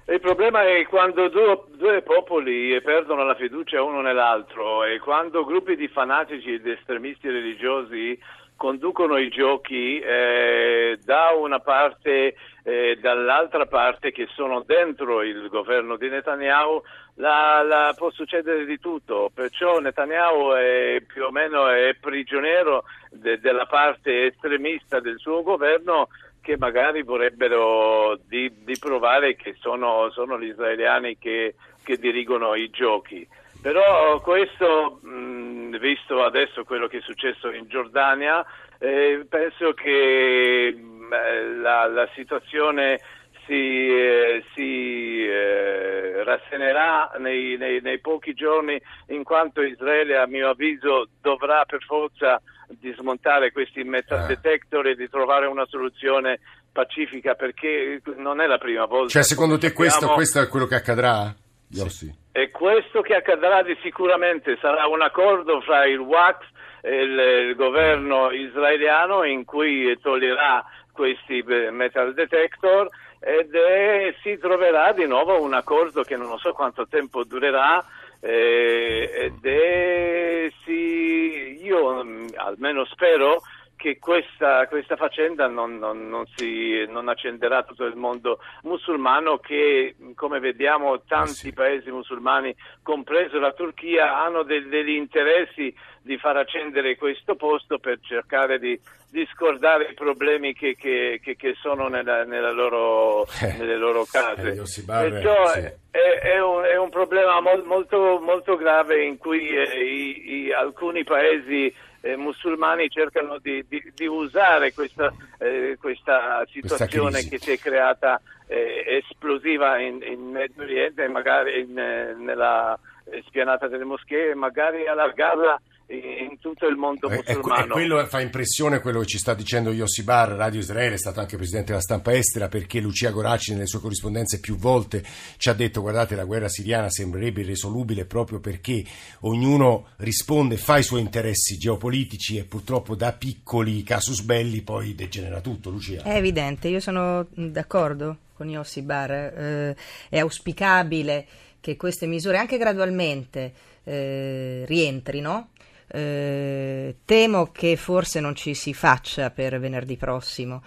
Il 0.07 0.21
problema 0.21 0.63
è 0.67 0.85
quando 0.87 1.29
due, 1.29 1.63
due 1.77 2.03
popoli 2.03 2.79
perdono 2.83 3.25
la 3.25 3.35
fiducia 3.35 3.83
uno 3.83 4.03
nell'altro 4.03 4.85
e 4.85 4.99
quando 4.99 5.47
gruppi 5.47 5.77
di 5.77 5.89
fanatici 5.89 6.53
ed 6.53 6.67
estremisti 6.67 7.31
religiosi 7.31 8.19
conducono 8.55 9.17
i 9.17 9.31
giochi 9.31 9.99
eh, 9.99 10.99
da 11.03 11.31
una 11.35 11.59
parte 11.61 12.35
e 12.63 12.99
dall'altra 13.01 13.65
parte 13.65 14.13
che 14.13 14.27
sono 14.35 14.63
dentro 14.67 15.23
il 15.23 15.49
governo 15.49 15.97
di 15.97 16.09
Netanyahu 16.11 16.83
la, 17.17 17.63
la- 17.63 17.95
può 17.97 18.11
succedere 18.11 18.67
di 18.67 18.79
tutto, 18.79 19.31
perciò 19.35 19.79
Netanyahu 19.79 20.51
è 20.53 21.03
più 21.07 21.25
o 21.25 21.31
meno 21.31 21.69
è 21.69 21.95
prigioniero 21.99 22.85
de- 23.11 23.41
della 23.41 23.67
parte 23.67 24.27
estremista 24.27 25.01
del 25.01 25.19
suo 25.19 25.43
governo 25.43 26.09
che 26.45 26.59
magari 26.59 27.03
vorrebbero 27.03 28.19
di, 28.29 28.53
di 28.65 28.77
provare 28.79 29.35
che 29.35 29.57
sono, 29.61 30.11
sono 30.11 30.39
gli 30.39 30.49
israeliani 30.49 31.17
che, 31.17 31.55
che 31.83 31.97
dirigono 31.97 32.55
i 32.55 32.69
giochi. 32.69 33.27
Però 33.63 34.21
questo, 34.21 35.01
mh, 35.01 35.79
visto 35.79 36.23
adesso 36.23 36.65
quello 36.65 36.87
che 36.87 36.99
è 36.99 37.01
successo 37.01 37.51
in 37.51 37.67
Giordania, 37.67 38.45
eh, 38.79 39.25
penso 39.27 39.73
che 39.73 40.77
mh, 40.77 41.63
la, 41.63 41.87
la 41.87 42.09
situazione 42.15 43.01
si, 43.47 43.89
eh, 43.89 44.45
si 44.55 45.27
eh, 45.27 46.23
rassenerà 46.25 47.13
nei, 47.19 47.57
nei- 47.57 47.81
nei 47.81 48.01
pochi 48.01 48.35
giorni 48.35 48.81
in 49.09 49.23
quanto 49.25 49.63
Israele 49.63 50.17
a 50.17 50.27
mio 50.27 50.51
avviso 50.51 51.09
dovrà 51.21 51.65
per 51.65 51.83
forza 51.83 52.41
dismontare 52.81 53.53
questi 53.53 53.85
metal 53.85 54.21
Ah. 54.21 54.27
detector 54.27 54.87
e 54.87 54.95
di 54.97 55.09
trovare 55.09 55.47
una 55.47 55.67
soluzione 55.67 56.41
pacifica 56.73 57.35
perché 57.35 58.01
non 58.17 58.41
è 58.41 58.47
la 58.47 58.59
prima 58.59 58.85
volta. 58.87 59.09
Cioè 59.11 59.23
secondo 59.23 59.59
te 59.59 59.73
questo, 59.73 60.09
questo 60.09 60.41
è 60.41 60.49
quello 60.49 60.67
che 60.67 60.75
accadrà? 60.75 61.33
Yossi? 61.69 62.13
E 62.33 62.51
questo 62.51 63.01
che 63.01 63.15
accadrà 63.15 63.63
di 63.63 63.77
sicuramente 63.83 64.57
sarà 64.61 64.87
un 64.87 65.03
accordo 65.03 65.61
fra 65.61 65.87
il 65.87 65.99
WACS 65.99 66.47
e 66.83 67.03
il, 67.03 67.19
il 67.49 67.55
governo 67.55 68.31
israeliano 68.31 69.25
in 69.25 69.45
cui 69.45 69.97
toglierà 70.01 70.65
questi 70.93 71.39
eh, 71.47 71.71
metal 71.71 72.13
detector 72.15 72.89
ed 73.25 73.55
eh, 73.55 74.15
si 74.23 74.37
troverà 74.37 74.93
di 74.93 75.07
nuovo 75.07 75.41
un 75.41 75.55
accordo 75.55 76.03
che 76.03 76.15
non 76.15 76.37
so 76.39 76.53
quanto 76.53 76.87
tempo 76.87 77.25
durerà 77.25 77.83
eh, 78.21 79.11
ed 79.15 79.45
è, 79.45 80.53
sì, 80.63 81.59
io 81.63 82.05
mm, 82.05 82.27
almeno 82.37 82.85
spero 82.85 83.41
che 83.85 83.99
questa, 83.99 84.67
questa 84.67 84.97
faccenda 84.97 85.47
non, 85.47 85.77
non- 85.77 86.09
non 86.09 86.25
si, 86.37 86.87
non 86.89 87.11
accenderà 87.11 87.65
tutto 87.65 87.85
il 87.85 87.97
mondo 87.97 88.39
musulmano 88.63 89.37
che, 89.37 89.95
come 90.15 90.39
vediamo, 90.41 91.03
tanti 91.07 91.35
sì. 91.35 91.53
paesi 91.53 91.91
musulmani, 91.91 92.57
compreso 92.83 93.39
la 93.39 93.53
Turchia, 93.53 94.19
hanno 94.23 94.43
del- 94.43 94.69
degli 94.69 94.95
interessi 94.97 95.75
di 96.01 96.17
far 96.17 96.39
accendere 96.39 96.97
questo 96.97 97.35
posto 97.35 97.79
per 97.79 97.99
cercare 98.01 98.59
di, 98.59 98.79
di 99.11 99.29
scordare 99.35 99.89
i 99.91 99.95
problemi 99.95 100.55
che, 100.55 100.75
che- 100.77 101.21
che- 101.23 101.37
che 101.37 101.55
sono 101.61 101.89
nella- 101.89 102.25
nella 102.25 102.53
loro- 102.53 103.27
Eh, 103.43 103.57
nelle 103.59 103.77
loro 103.77 104.07
case. 104.11 104.49
eh, 104.53 104.83
Barre, 104.87 105.21
sì. 105.53 105.61
è, 105.91 106.21
è 106.33 106.41
un, 106.43 106.63
è 106.63 106.77
un 106.77 106.89
problema 106.89 107.39
mol- 107.43 107.65
molto, 107.65 108.19
molto 108.23 108.57
grave 108.57 109.05
in 109.05 109.19
cui 109.19 109.47
eh, 109.49 109.85
i- 109.85 110.45
i- 110.47 110.53
alcuni 110.55 111.05
paesi 111.05 111.71
eh, 112.05 112.17
musulmani 112.17 112.91
cercano 112.91 113.39
di, 113.39 113.65
di- 113.67 113.93
di 113.95 114.07
usare 114.07 114.75
questa, 114.75 115.11
eh, 115.39 115.79
questa 115.81 116.45
situazione 116.51 117.21
crisi. 117.21 117.29
che 117.31 117.39
si 117.39 117.51
è 117.53 117.59
creata 117.59 118.21
eh, 118.47 119.03
esplosiva 119.03 119.79
in, 119.79 120.03
in 120.03 120.21
Medio 120.31 120.63
Oriente 120.65 121.09
magari 121.09 121.61
in, 121.61 121.79
eh, 121.79 122.15
nella 122.15 122.79
eh, 123.07 123.23
spianata 123.27 123.69
delle 123.69 123.85
moschee 123.85 124.35
magari 124.35 124.87
allargarla 124.87 125.59
in, 125.87 126.39
tutto 126.41 126.67
il 126.67 126.77
mondo 126.77 127.09
Eh, 127.09 127.23
eh, 127.25 127.37
musulmano. 127.37 127.65
eh, 127.65 127.69
quello 127.69 128.07
fa 128.07 128.21
impressione 128.21 128.81
quello 128.81 129.01
che 129.01 129.07
ci 129.07 129.19
sta 129.19 129.35
dicendo 129.35 129.73
Yossi 129.73 130.03
Bar, 130.03 130.31
Radio 130.31 130.61
Israele, 130.61 130.95
è 130.95 130.99
stato 130.99 131.21
anche 131.21 131.37
presidente 131.37 131.69
della 131.69 131.81
stampa 131.81 132.15
estera, 132.15 132.49
perché 132.49 132.81
Lucia 132.81 133.11
Goracci 133.11 133.53
nelle 133.53 133.67
sue 133.67 133.81
corrispondenze 133.81 134.41
più 134.41 134.57
volte 134.57 135.03
ci 135.37 135.49
ha 135.49 135.53
detto 135.53 135.81
guardate 135.81 136.15
la 136.15 136.25
guerra 136.25 136.49
siriana 136.49 136.91
sembrerebbe 136.91 137.43
irresolubile 137.43 138.05
proprio 138.05 138.41
perché 138.41 138.85
ognuno 139.21 139.89
risponde, 139.97 140.57
fa 140.57 140.79
i 140.79 140.83
suoi 140.83 141.01
interessi 141.01 141.57
geopolitici 141.57 142.39
e 142.39 142.45
purtroppo 142.45 142.95
da 142.95 143.13
piccoli 143.13 143.83
casus 143.83 144.23
belli 144.23 144.63
poi 144.63 144.95
degenera 144.95 145.41
tutto, 145.41 145.71
Lucia. 145.71 146.03
È 146.03 146.17
evidente, 146.17 146.69
io 146.69 146.81
sono 146.81 147.27
d'accordo 147.35 148.19
con 148.35 148.49
Yossi 148.49 148.83
Bar, 148.83 149.11
eh, 149.11 149.77
è 150.09 150.19
auspicabile 150.19 151.27
che 151.61 151.77
queste 151.77 152.07
misure 152.07 152.37
anche 152.39 152.59
gradualmente 152.59 153.53
eh, 153.85 154.65
rientrino. 154.67 155.49
Eh, 155.95 156.97
temo 157.05 157.53
che 157.53 157.77
forse 157.77 158.19
non 158.19 158.35
ci 158.35 158.55
si 158.55 158.75
faccia 158.75 159.31
per 159.31 159.61
venerdì 159.61 159.97
prossimo 159.97 160.63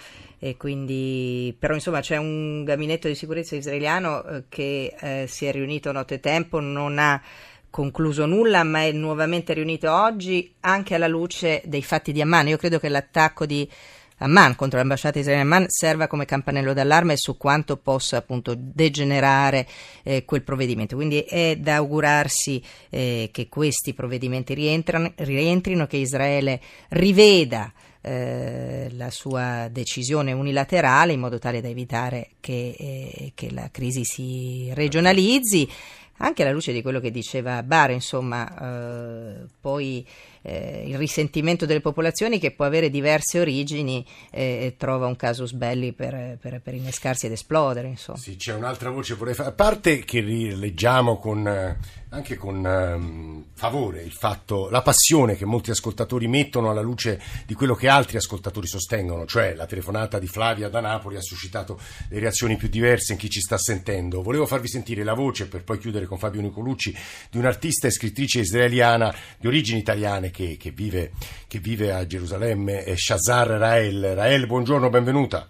quindi 0.55 1.55
però 1.57 1.73
insomma 1.73 1.99
c'è 1.99 2.17
un 2.17 2.63
gabinetto 2.63 3.07
di 3.07 3.15
sicurezza 3.15 3.55
israeliano 3.55 4.23
eh, 4.23 4.43
che 4.49 4.95
eh, 4.99 5.25
si 5.27 5.45
è 5.45 5.51
riunito 5.51 5.91
nottetempo, 5.91 6.59
non 6.59 6.99
ha 6.99 7.21
concluso 7.69 8.25
nulla, 8.25 8.63
ma 8.63 8.83
è 8.83 8.91
nuovamente 8.91 9.53
riunito 9.53 9.91
oggi 9.91 10.53
anche 10.61 10.95
alla 10.95 11.07
luce 11.07 11.61
dei 11.65 11.83
fatti 11.83 12.11
di 12.11 12.21
Amman. 12.21 12.47
Io 12.47 12.57
credo 12.57 12.79
che 12.79 12.89
l'attacco 12.89 13.45
di 13.45 13.69
Amman 14.19 14.55
contro 14.55 14.79
l'ambasciata 14.79 15.19
israeliana 15.19 15.55
Amman 15.55 15.69
serva 15.69 16.07
come 16.07 16.25
campanello 16.25 16.73
d'allarme 16.73 17.17
su 17.17 17.37
quanto 17.37 17.77
possa 17.77 18.17
appunto 18.17 18.55
degenerare 18.57 19.67
eh, 20.03 20.25
quel 20.25 20.43
provvedimento. 20.43 20.95
Quindi 20.95 21.19
è 21.21 21.55
da 21.57 21.75
augurarsi 21.75 22.61
eh, 22.89 23.29
che 23.31 23.47
questi 23.47 23.93
provvedimenti 23.93 24.53
rientrino, 24.53 25.87
che 25.87 25.97
Israele 25.97 26.59
riveda 26.89 27.71
eh, 28.01 28.89
la 28.93 29.11
sua 29.11 29.67
decisione 29.71 30.31
unilaterale 30.31 31.13
in 31.13 31.19
modo 31.19 31.39
tale 31.39 31.61
da 31.61 31.67
evitare 31.67 32.29
che, 32.39 32.75
eh, 32.77 33.31
che 33.35 33.51
la 33.51 33.69
crisi 33.71 34.03
si 34.03 34.69
regionalizzi 34.73 35.69
anche 36.17 36.41
alla 36.41 36.51
luce 36.51 36.73
di 36.73 36.81
quello 36.81 36.99
che 36.99 37.11
diceva 37.11 37.61
Bar, 37.61 37.91
insomma, 37.91 38.47
eh, 38.49 39.45
poi 39.61 40.05
eh, 40.41 40.83
il 40.87 40.97
risentimento 40.97 41.65
delle 41.65 41.81
popolazioni 41.81 42.39
che 42.39 42.51
può 42.51 42.65
avere 42.65 42.89
diverse 42.89 43.39
origini 43.39 44.05
e 44.31 44.75
trova 44.77 45.07
un 45.07 45.15
casus 45.15 45.53
belli 45.53 45.93
per, 45.93 46.37
per, 46.39 46.61
per 46.61 46.73
innescarsi 46.73 47.25
ed 47.25 47.31
esplodere. 47.33 47.87
Insomma. 47.87 48.17
Sì, 48.17 48.35
c'è 48.35 48.53
un'altra 48.53 48.89
voce 48.89 49.15
vorrei 49.15 49.33
fare, 49.33 49.49
a 49.49 49.53
parte 49.53 50.03
che 50.03 50.21
leggiamo 50.21 51.17
con 51.17 51.75
anche 52.09 52.37
con 52.37 52.63
um, 52.63 53.45
favore 53.53 54.01
il 54.01 54.13
fatto, 54.13 54.69
la 54.69 54.81
passione 54.81 55.35
che 55.35 55.45
molti 55.45 55.71
ascoltatori 55.71 56.27
mettono 56.27 56.69
alla 56.69 56.81
luce 56.81 57.21
di 57.45 57.53
quello 57.53 57.75
che 57.75 57.89
altri 57.89 58.15
ascoltatori 58.15 58.65
sostengono, 58.65 59.25
cioè 59.25 59.53
la 59.53 59.65
telefonata 59.65 60.17
di 60.17 60.27
Flavia 60.27 60.69
da 60.69 60.79
Napoli 60.79 61.17
ha 61.17 61.21
suscitato 61.21 61.79
le 62.09 62.19
reazioni 62.19 62.55
più 62.55 62.69
diverse 62.69 63.11
in 63.11 63.19
chi 63.19 63.29
ci 63.29 63.41
sta 63.41 63.57
sentendo. 63.57 64.21
Volevo 64.21 64.45
farvi 64.45 64.69
sentire 64.69 65.03
la 65.03 65.13
voce, 65.13 65.47
per 65.47 65.63
poi 65.63 65.79
chiudere 65.79 66.05
con 66.05 66.17
Fabio 66.17 66.41
Nicolucci, 66.41 66.95
di 67.29 67.37
un'artista 67.37 67.87
e 67.87 67.91
scrittrice 67.91 68.39
israeliana 68.39 69.13
di 69.37 69.47
origini 69.47 69.79
italiane 69.79 70.26
che, 70.31 70.57
che, 70.57 70.71
vive, 70.71 71.11
che 71.47 71.59
vive, 71.59 71.93
a 71.93 72.05
Gerusalemme, 72.05 72.95
Shazar 72.95 73.47
Rael. 73.47 74.15
Rael, 74.15 74.45
buongiorno, 74.45 74.89
benvenuta. 74.89 75.47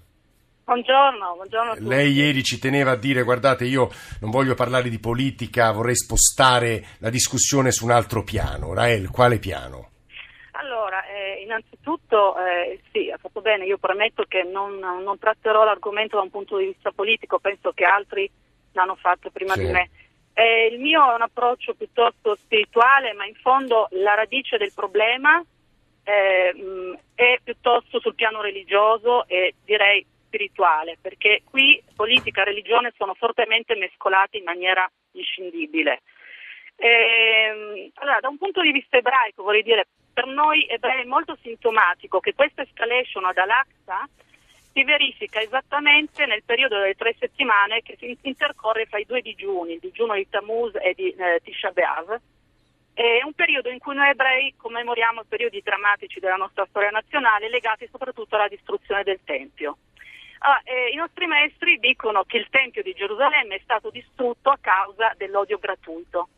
Buongiorno, 0.67 1.35
buongiorno. 1.35 1.87
Lei 1.87 2.11
ieri 2.11 2.43
ci 2.43 2.59
teneva 2.59 2.91
a 2.91 2.95
dire, 2.97 3.23
guardate, 3.23 3.63
io 3.63 3.89
non 4.19 4.31
voglio 4.31 4.53
parlare 4.53 4.89
di 4.89 4.99
politica, 4.99 5.71
vorrei 5.71 5.95
spostare 5.95 6.83
la 6.99 7.09
discussione 7.09 7.71
su 7.71 7.85
un 7.85 7.91
altro 7.91 8.23
piano. 8.23 8.73
Rael, 8.73 9.09
quale 9.09 9.39
piano? 9.39 9.91
Allora, 10.51 11.05
eh, 11.05 11.41
innanzitutto 11.41 12.35
eh, 12.39 12.81
sì, 12.91 13.09
ha 13.09 13.17
fatto 13.17 13.39
bene, 13.41 13.63
io 13.63 13.77
premetto 13.77 14.25
che 14.27 14.43
non, 14.43 14.77
non, 14.77 15.17
tratterò 15.17 15.63
l'argomento 15.63 16.17
da 16.17 16.23
un 16.23 16.31
punto 16.31 16.57
di 16.57 16.65
vista 16.65 16.91
politico, 16.91 17.39
penso 17.39 17.71
che 17.71 17.85
altri 17.85 18.29
l'hanno 18.73 18.95
fatto 18.95 19.29
prima 19.29 19.53
sì. 19.53 19.65
di 19.65 19.71
me. 19.71 19.89
Eh, 20.39 20.67
il 20.67 20.79
mio 20.79 21.01
è 21.09 21.15
un 21.15 21.23
approccio 21.23 21.73
piuttosto 21.73 22.35
spirituale, 22.35 23.13
ma 23.13 23.25
in 23.25 23.33
fondo 23.33 23.87
la 23.93 24.13
radice 24.13 24.57
del 24.57 24.71
problema 24.71 25.43
eh, 26.03 26.95
è 27.15 27.39
piuttosto 27.43 27.99
sul 27.99 28.13
piano 28.13 28.41
religioso 28.41 29.27
e 29.27 29.55
direi 29.65 30.05
spirituale, 30.27 30.99
perché 31.01 31.41
qui 31.43 31.81
politica 31.95 32.41
e 32.41 32.45
religione 32.45 32.93
sono 32.95 33.15
fortemente 33.15 33.73
mescolate 33.73 34.37
in 34.37 34.43
maniera 34.43 34.87
inscindibile. 35.13 36.03
Ehm, 36.75 37.89
allora, 37.95 38.19
da 38.19 38.27
un 38.27 38.37
punto 38.37 38.61
di 38.61 38.71
vista 38.71 38.97
ebraico, 38.97 39.41
vorrei 39.41 39.63
dire, 39.63 39.87
per 40.13 40.27
noi 40.27 40.67
ebrei 40.69 41.01
è 41.01 41.05
molto 41.05 41.35
sintomatico 41.41 42.19
che 42.19 42.35
questa 42.35 42.61
escalation 42.61 43.25
ad 43.25 43.39
Al-Aqsa 43.39 44.07
si 44.77 44.83
verifica 44.83 45.41
esattamente 45.41 46.27
nel 46.27 46.43
periodo 46.43 46.77
delle 46.77 46.93
tre 46.93 47.15
settimane 47.17 47.81
che 47.81 47.95
si 47.97 48.15
intercorre 48.21 48.85
fra 48.85 48.99
i 48.99 49.05
due 49.05 49.21
digiuni, 49.21 49.73
il 49.73 49.79
digiuno 49.79 50.13
di 50.13 50.29
Tammuz 50.29 50.75
e 50.75 50.93
di 50.95 51.09
eh, 51.09 51.41
Tisha 51.43 51.71
B'Av. 51.71 52.19
È 52.93 53.23
un 53.23 53.33
periodo 53.33 53.69
in 53.69 53.79
cui 53.79 53.95
noi 53.95 54.09
ebrei 54.09 54.53
commemoriamo 54.55 55.23
periodi 55.27 55.61
drammatici 55.63 56.19
della 56.19 56.35
nostra 56.35 56.67
storia 56.69 56.91
nazionale 56.91 57.49
legati 57.49 57.87
soprattutto 57.89 58.35
alla 58.35 58.47
distruzione 58.47 59.01
del 59.01 59.19
Tempio. 59.23 59.77
Ah, 60.39 60.61
eh, 60.63 60.89
I 60.91 60.95
nostri 60.95 61.25
maestri 61.25 61.79
dicono 61.79 62.23
che 62.23 62.37
il 62.37 62.47
Tempio 62.51 62.83
di 62.83 62.93
Gerusalemme 62.93 63.55
è 63.55 63.61
stato 63.63 63.89
distrutto 63.89 64.51
a 64.51 64.59
causa 64.61 65.11
dell'odio 65.17 65.57
gratuito 65.57 66.29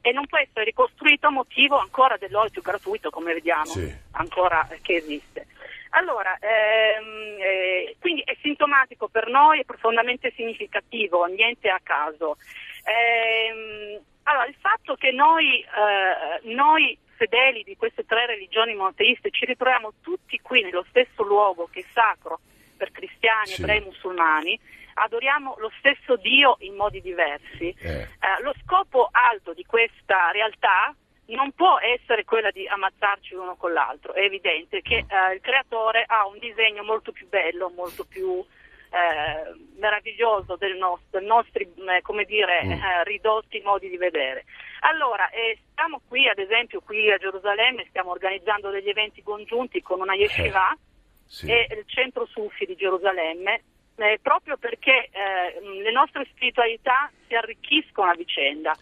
e 0.00 0.12
non 0.12 0.26
può 0.26 0.38
essere 0.38 0.64
ricostruito 0.64 1.26
a 1.26 1.30
motivo 1.30 1.76
ancora 1.76 2.16
dell'odio 2.16 2.62
gratuito, 2.62 3.10
come 3.10 3.34
vediamo, 3.34 3.66
sì. 3.66 3.94
ancora 4.12 4.66
che 4.80 4.94
esiste. 4.94 5.46
Allora, 5.94 6.38
ehm, 6.38 7.36
eh, 7.38 7.96
quindi 8.00 8.22
è 8.22 8.36
sintomatico 8.40 9.08
per 9.08 9.28
noi, 9.28 9.60
è 9.60 9.64
profondamente 9.64 10.32
significativo, 10.34 11.24
niente 11.26 11.68
a 11.68 11.80
caso. 11.82 12.36
Ehm, 12.84 14.00
allora, 14.24 14.46
il 14.46 14.56
fatto 14.58 14.94
che 14.94 15.10
noi, 15.10 15.60
eh, 15.60 16.54
noi 16.54 16.96
fedeli 17.16 17.62
di 17.62 17.76
queste 17.76 18.04
tre 18.04 18.26
religioni 18.26 18.74
monoteiste 18.74 19.30
ci 19.30 19.44
ritroviamo 19.44 19.94
tutti 20.00 20.40
qui 20.40 20.62
nello 20.62 20.84
stesso 20.88 21.22
luogo 21.22 21.68
che 21.70 21.80
è 21.80 21.84
sacro, 21.92 22.40
per 22.76 22.90
cristiani, 22.90 23.48
sì. 23.48 23.60
ebrei, 23.60 23.80
musulmani, 23.80 24.58
adoriamo 24.94 25.56
lo 25.58 25.70
stesso 25.78 26.16
Dio 26.16 26.56
in 26.60 26.74
modi 26.74 27.02
diversi. 27.02 27.74
Eh. 27.78 28.00
Eh, 28.00 28.42
lo 28.42 28.54
scopo 28.64 29.08
alto 29.12 29.52
di 29.52 29.64
questa 29.64 30.30
realtà 30.30 30.94
non 31.34 31.52
può 31.52 31.78
essere 31.78 32.24
quella 32.24 32.50
di 32.50 32.66
ammazzarci 32.66 33.34
l'uno 33.34 33.56
con 33.56 33.72
l'altro, 33.72 34.12
è 34.12 34.22
evidente 34.22 34.82
che 34.82 35.04
eh, 35.06 35.34
il 35.34 35.40
creatore 35.40 36.04
ha 36.06 36.26
un 36.26 36.38
disegno 36.38 36.82
molto 36.82 37.12
più 37.12 37.28
bello, 37.28 37.70
molto 37.74 38.04
più 38.04 38.44
eh, 38.92 39.54
meraviglioso 39.78 40.56
del 40.56 40.76
nostro, 40.76 41.18
dei 41.18 41.26
nostri 41.26 41.62
eh, 41.64 42.02
come 42.02 42.24
dire, 42.24 42.62
mm. 42.64 42.70
eh, 42.72 43.04
ridotti 43.04 43.60
modi 43.64 43.88
di 43.88 43.96
vedere. 43.96 44.44
Allora, 44.80 45.30
eh, 45.30 45.58
stiamo 45.70 46.00
qui, 46.06 46.28
ad 46.28 46.38
esempio, 46.38 46.80
qui 46.80 47.10
a 47.10 47.16
Gerusalemme, 47.16 47.86
stiamo 47.88 48.10
organizzando 48.10 48.70
degli 48.70 48.88
eventi 48.88 49.22
congiunti 49.22 49.80
con 49.80 50.00
una 50.00 50.14
yeshiva 50.14 50.76
sì. 51.24 51.50
e 51.50 51.66
il 51.70 51.84
centro 51.86 52.26
Sufi 52.26 52.66
di 52.66 52.76
Gerusalemme, 52.76 53.62
eh, 53.96 54.18
proprio 54.20 54.56
perché 54.56 55.08
eh, 55.10 55.60
le 55.60 55.92
nostre 55.92 56.26
spiritualità 56.30 57.10
si 57.26 57.34
arricchiscono 57.34 58.10
a 58.10 58.14
vicenda. 58.14 58.76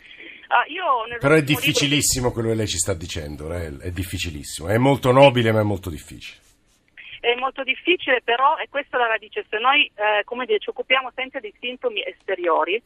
Uh, 0.51 1.19
Però 1.21 1.35
è 1.35 1.43
difficilissimo 1.45 2.27
libro... 2.27 2.33
quello 2.33 2.49
che 2.49 2.55
lei 2.57 2.67
ci 2.67 2.79
sta 2.79 2.93
dicendo, 2.93 3.47
Rael, 3.47 3.79
è 3.79 3.93
difficilissimo, 3.93 4.67
è 4.67 4.79
molto 4.79 5.13
nobile 5.13 5.53
ma 5.53 5.61
è 5.61 5.63
molto 5.63 5.91
difficile. 5.91 6.41
È 7.21 7.35
molto 7.37 7.63
difficile, 7.63 8.21
però 8.25 8.57
è 8.57 8.67
questa 8.69 8.99
la 8.99 9.07
radice. 9.07 9.47
Se 9.49 9.59
noi 9.59 9.89
eh, 9.95 10.25
come 10.25 10.47
dire, 10.47 10.59
ci 10.59 10.71
occupiamo 10.71 11.13
sempre 11.15 11.39
dei 11.39 11.55
sintomi 11.61 12.03
esteriori, 12.05 12.83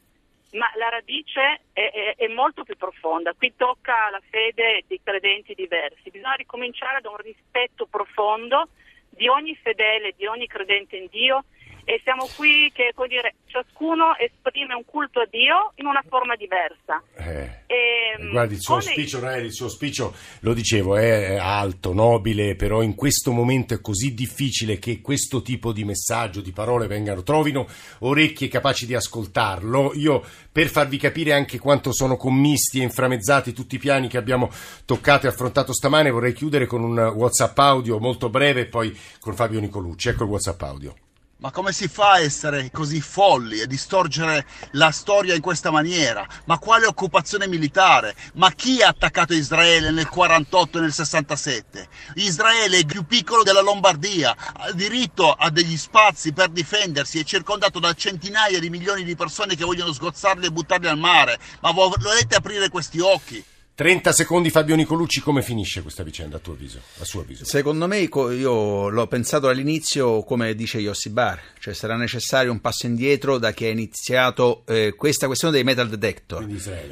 ma 0.51 0.69
la 0.75 0.89
radice 0.89 1.61
è, 1.73 1.89
è, 1.89 2.15
è, 2.17 2.27
molto 2.27 2.63
più 2.63 2.75
profonda. 2.75 3.33
Qui 3.33 3.53
tocca 3.55 4.11
la 4.11 4.21
fede 4.29 4.83
di 4.87 4.99
credenti 5.03 5.55
diversi. 5.55 6.11
Bisogna 6.11 6.35
ricominciare 6.35 7.01
da 7.01 7.09
un 7.09 7.17
rispetto 7.17 7.87
profondo 7.87 8.69
di 9.09 9.27
ogni 9.27 9.55
fedele, 9.55 10.13
di 10.15 10.27
ogni 10.27 10.45
credente 10.45 10.97
in 10.97 11.07
Dio 11.09 11.45
e 11.85 12.01
siamo 12.03 12.27
qui 12.35 12.71
che 12.73 12.93
dire, 13.07 13.35
ciascuno 13.45 14.17
esprime 14.17 14.73
un 14.73 14.83
culto 14.85 15.19
a 15.19 15.27
Dio 15.29 15.71
in 15.75 15.85
una 15.85 16.03
forma 16.09 16.35
diversa. 16.35 17.01
Eh, 17.15 17.63
e, 17.67 18.15
ehm, 18.17 18.31
guardi, 18.31 18.55
il 18.55 18.61
suo, 18.61 18.75
auspicio, 18.75 19.19
come... 19.19 19.37
il 19.37 19.53
suo 19.53 19.65
auspicio, 19.65 20.13
lo 20.39 20.53
dicevo, 20.53 20.97
è 20.97 21.35
alto, 21.35 21.93
nobile, 21.93 22.55
però 22.55 22.81
in 22.81 22.95
questo 22.95 23.31
momento 23.31 23.75
è 23.75 23.81
così 23.81 24.15
difficile 24.15 24.79
che 24.79 24.99
questo 24.99 25.43
tipo 25.43 25.71
di 25.71 25.83
messaggio, 25.83 26.41
di 26.41 26.51
parole 26.51 26.87
vengano, 26.87 27.21
trovino 27.21 27.67
orecchie 27.99 28.47
capaci 28.47 28.87
di 28.87 28.95
ascoltarlo. 28.95 29.91
Io, 29.93 30.23
per 30.51 30.67
farvi 30.69 30.97
capire 30.97 31.33
anche 31.33 31.59
quanto 31.59 31.93
sono 31.93 32.17
commisti 32.17 32.79
e 32.79 32.83
inframezzati 32.83 33.53
tutti 33.53 33.75
i 33.75 33.79
piani 33.79 34.07
che 34.07 34.17
abbiamo 34.17 34.49
toccato 34.85 35.27
e 35.27 35.29
affrontato 35.29 35.71
stamane, 35.71 36.09
vorrei 36.09 36.33
chiudere 36.33 36.65
con 36.65 36.83
un 36.83 36.97
WhatsApp 36.97 37.57
audio 37.59 37.99
molto 37.99 38.29
breve 38.29 38.61
e 38.61 38.65
poi 38.65 38.97
con 39.19 39.35
Fabio 39.35 39.59
Nicolucci. 39.59 40.09
Ecco 40.09 40.23
il 40.23 40.29
WhatsApp 40.29 40.61
audio. 40.63 40.95
Ma 41.37 41.51
come 41.51 41.73
si 41.73 41.89
fa 41.89 42.11
a 42.11 42.19
essere 42.21 42.71
così 42.71 43.01
folli 43.01 43.59
e 43.59 43.67
distorcere 43.67 44.47
la 44.71 44.89
storia 44.91 45.35
in 45.35 45.41
questa 45.41 45.69
maniera? 45.69 46.25
Ma 46.45 46.57
quale 46.59 46.85
occupazione 46.85 47.45
militare? 47.45 48.15
Ma 48.35 48.51
chi 48.51 48.81
ha 48.81 48.87
attaccato 48.87 49.33
Israele 49.33 49.91
nel 49.91 50.07
48 50.07 50.77
e 50.77 50.81
nel 50.81 50.93
67? 50.93 51.89
Israele 52.15 52.77
è 52.77 52.85
più 52.85 53.05
piccolo 53.05 53.43
della 53.43 53.59
Lombardia, 53.59 54.33
ha 54.53 54.71
diritto 54.71 55.29
a 55.29 55.49
degli 55.49 55.75
spazi 55.75 56.31
per 56.31 56.47
difendersi, 56.47 57.19
è 57.19 57.25
circondato 57.25 57.79
da 57.79 57.93
centinaia 57.93 58.57
di 58.57 58.69
milioni 58.69 59.03
di 59.03 59.17
persone 59.17 59.57
che 59.57 59.65
vogliono 59.65 59.91
sgozzarli 59.91 60.45
e 60.45 60.51
buttarli 60.51 60.87
al 60.87 60.97
mare. 60.97 61.37
Ma 61.59 61.71
volete 61.71 62.35
aprire 62.35 62.69
questi 62.69 63.01
occhi? 63.01 63.43
30 63.75 64.13
secondi 64.13 64.51
Fabio 64.51 64.73
Nicolucci, 64.77 65.19
come 65.19 65.41
finisce 65.41 65.81
questa 65.81 66.01
vicenda 66.01 66.37
a 66.37 66.39
tuo 66.39 66.53
avviso, 66.53 66.79
a 66.99 67.03
suo 67.03 67.19
avviso? 67.19 67.43
Secondo 67.43 67.87
me 67.87 67.99
io 67.99 68.87
l'ho 68.87 69.07
pensato 69.07 69.49
all'inizio 69.49 70.23
come 70.23 70.55
dice 70.55 70.77
Yossi 70.77 71.09
Bar, 71.09 71.41
cioè 71.59 71.73
sarà 71.73 71.97
necessario 71.97 72.53
un 72.53 72.61
passo 72.61 72.85
indietro 72.85 73.37
da 73.37 73.51
chi 73.51 73.65
ha 73.65 73.69
iniziato 73.69 74.63
eh, 74.65 74.93
questa 74.95 75.25
questione 75.25 75.55
dei 75.55 75.65
metal 75.65 75.89
detector. 75.89 76.45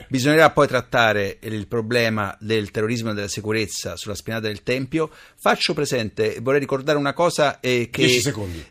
Bisognerà 0.09 0.49
poi 0.49 0.67
trattare 0.67 1.37
il 1.43 1.67
problema 1.67 2.35
del 2.41 2.69
terrorismo 2.69 3.11
e 3.11 3.13
della 3.13 3.29
sicurezza 3.29 3.95
sulla 3.95 4.15
spinata 4.15 4.47
del 4.47 4.61
Tempio. 4.61 5.09
Faccio 5.39 5.73
presente, 5.73 6.39
vorrei 6.41 6.59
ricordare 6.59 6.97
una 6.97 7.13
cosa 7.13 7.61
eh, 7.61 7.87
che 7.89 8.21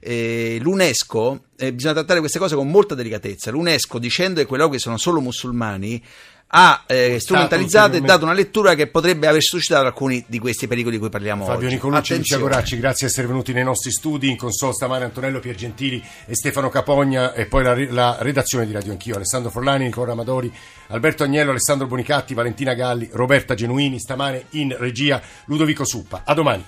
eh, 0.01 0.59
l'UNESCO, 0.61 1.45
eh, 1.57 1.73
bisogna 1.73 1.95
trattare 1.95 2.21
queste 2.21 2.39
cose 2.39 2.57
con 2.57 2.69
molta 2.69 2.95
delicatezza, 2.95 3.51
l'UNESCO 3.51 3.99
dicendo 3.99 4.41
che 4.41 4.47
quei 4.47 4.61
luoghi 4.61 4.79
sono 4.79 4.99
solo 4.99 5.23
musulmani 5.23 6.03
ha 6.55 6.83
eh, 6.87 7.19
strumentalizzato 7.19 7.97
e 7.97 8.01
dato 8.01 8.25
una 8.25 8.35
lettura 8.35 8.75
che 8.75 8.87
potrebbe 8.87 9.27
aver 9.27 9.43
suscitato 9.43 9.87
alcuni 9.87 10.23
di 10.27 10.39
questi 10.39 10.67
pericoli 10.67 10.97
di 10.97 11.01
cui 11.01 11.09
parliamo 11.09 11.45
Fabio 11.45 11.67
oggi. 11.67 11.77
Nicolucci, 11.77 12.17
Lucia 12.17 12.37
Goracci, 12.37 12.79
grazie 12.79 13.07
di 13.07 13.13
essere 13.13 13.27
venuti 13.27 13.55
nei 13.55 13.65
nostri 13.65 13.91
studi, 13.91 14.29
in 14.29 14.37
console 14.37 14.75
stamane 14.75 15.05
Antonello 15.05 15.41
Piergentili 15.41 16.03
e 16.27 16.35
Stefano 16.35 16.69
Capogna 16.69 17.33
e 17.33 17.47
poi 17.47 17.63
la, 17.63 17.75
la 17.89 18.17
redazione 18.21 18.67
di 18.67 18.73
Radio 18.73 18.93
Anch'io, 18.93 19.17
Alessandro 19.17 19.51
Forlani, 19.51 19.85
Nicola 19.85 20.13
Amadori, 20.13 20.53
Alberto 20.89 21.23
Agnello, 21.23 21.51
Alessandro 21.51 21.87
Bonicatti, 21.87 22.35
Valentina 22.35 22.75
Galli, 22.75 23.09
Roberta 23.13 23.55
Genuini, 23.55 23.99
stamane 23.99 24.45
in 24.51 24.77
regia 24.79 25.23
Ludovico 25.47 25.87
Suppa. 25.87 26.23
A 26.25 26.35
domani. 26.35 26.65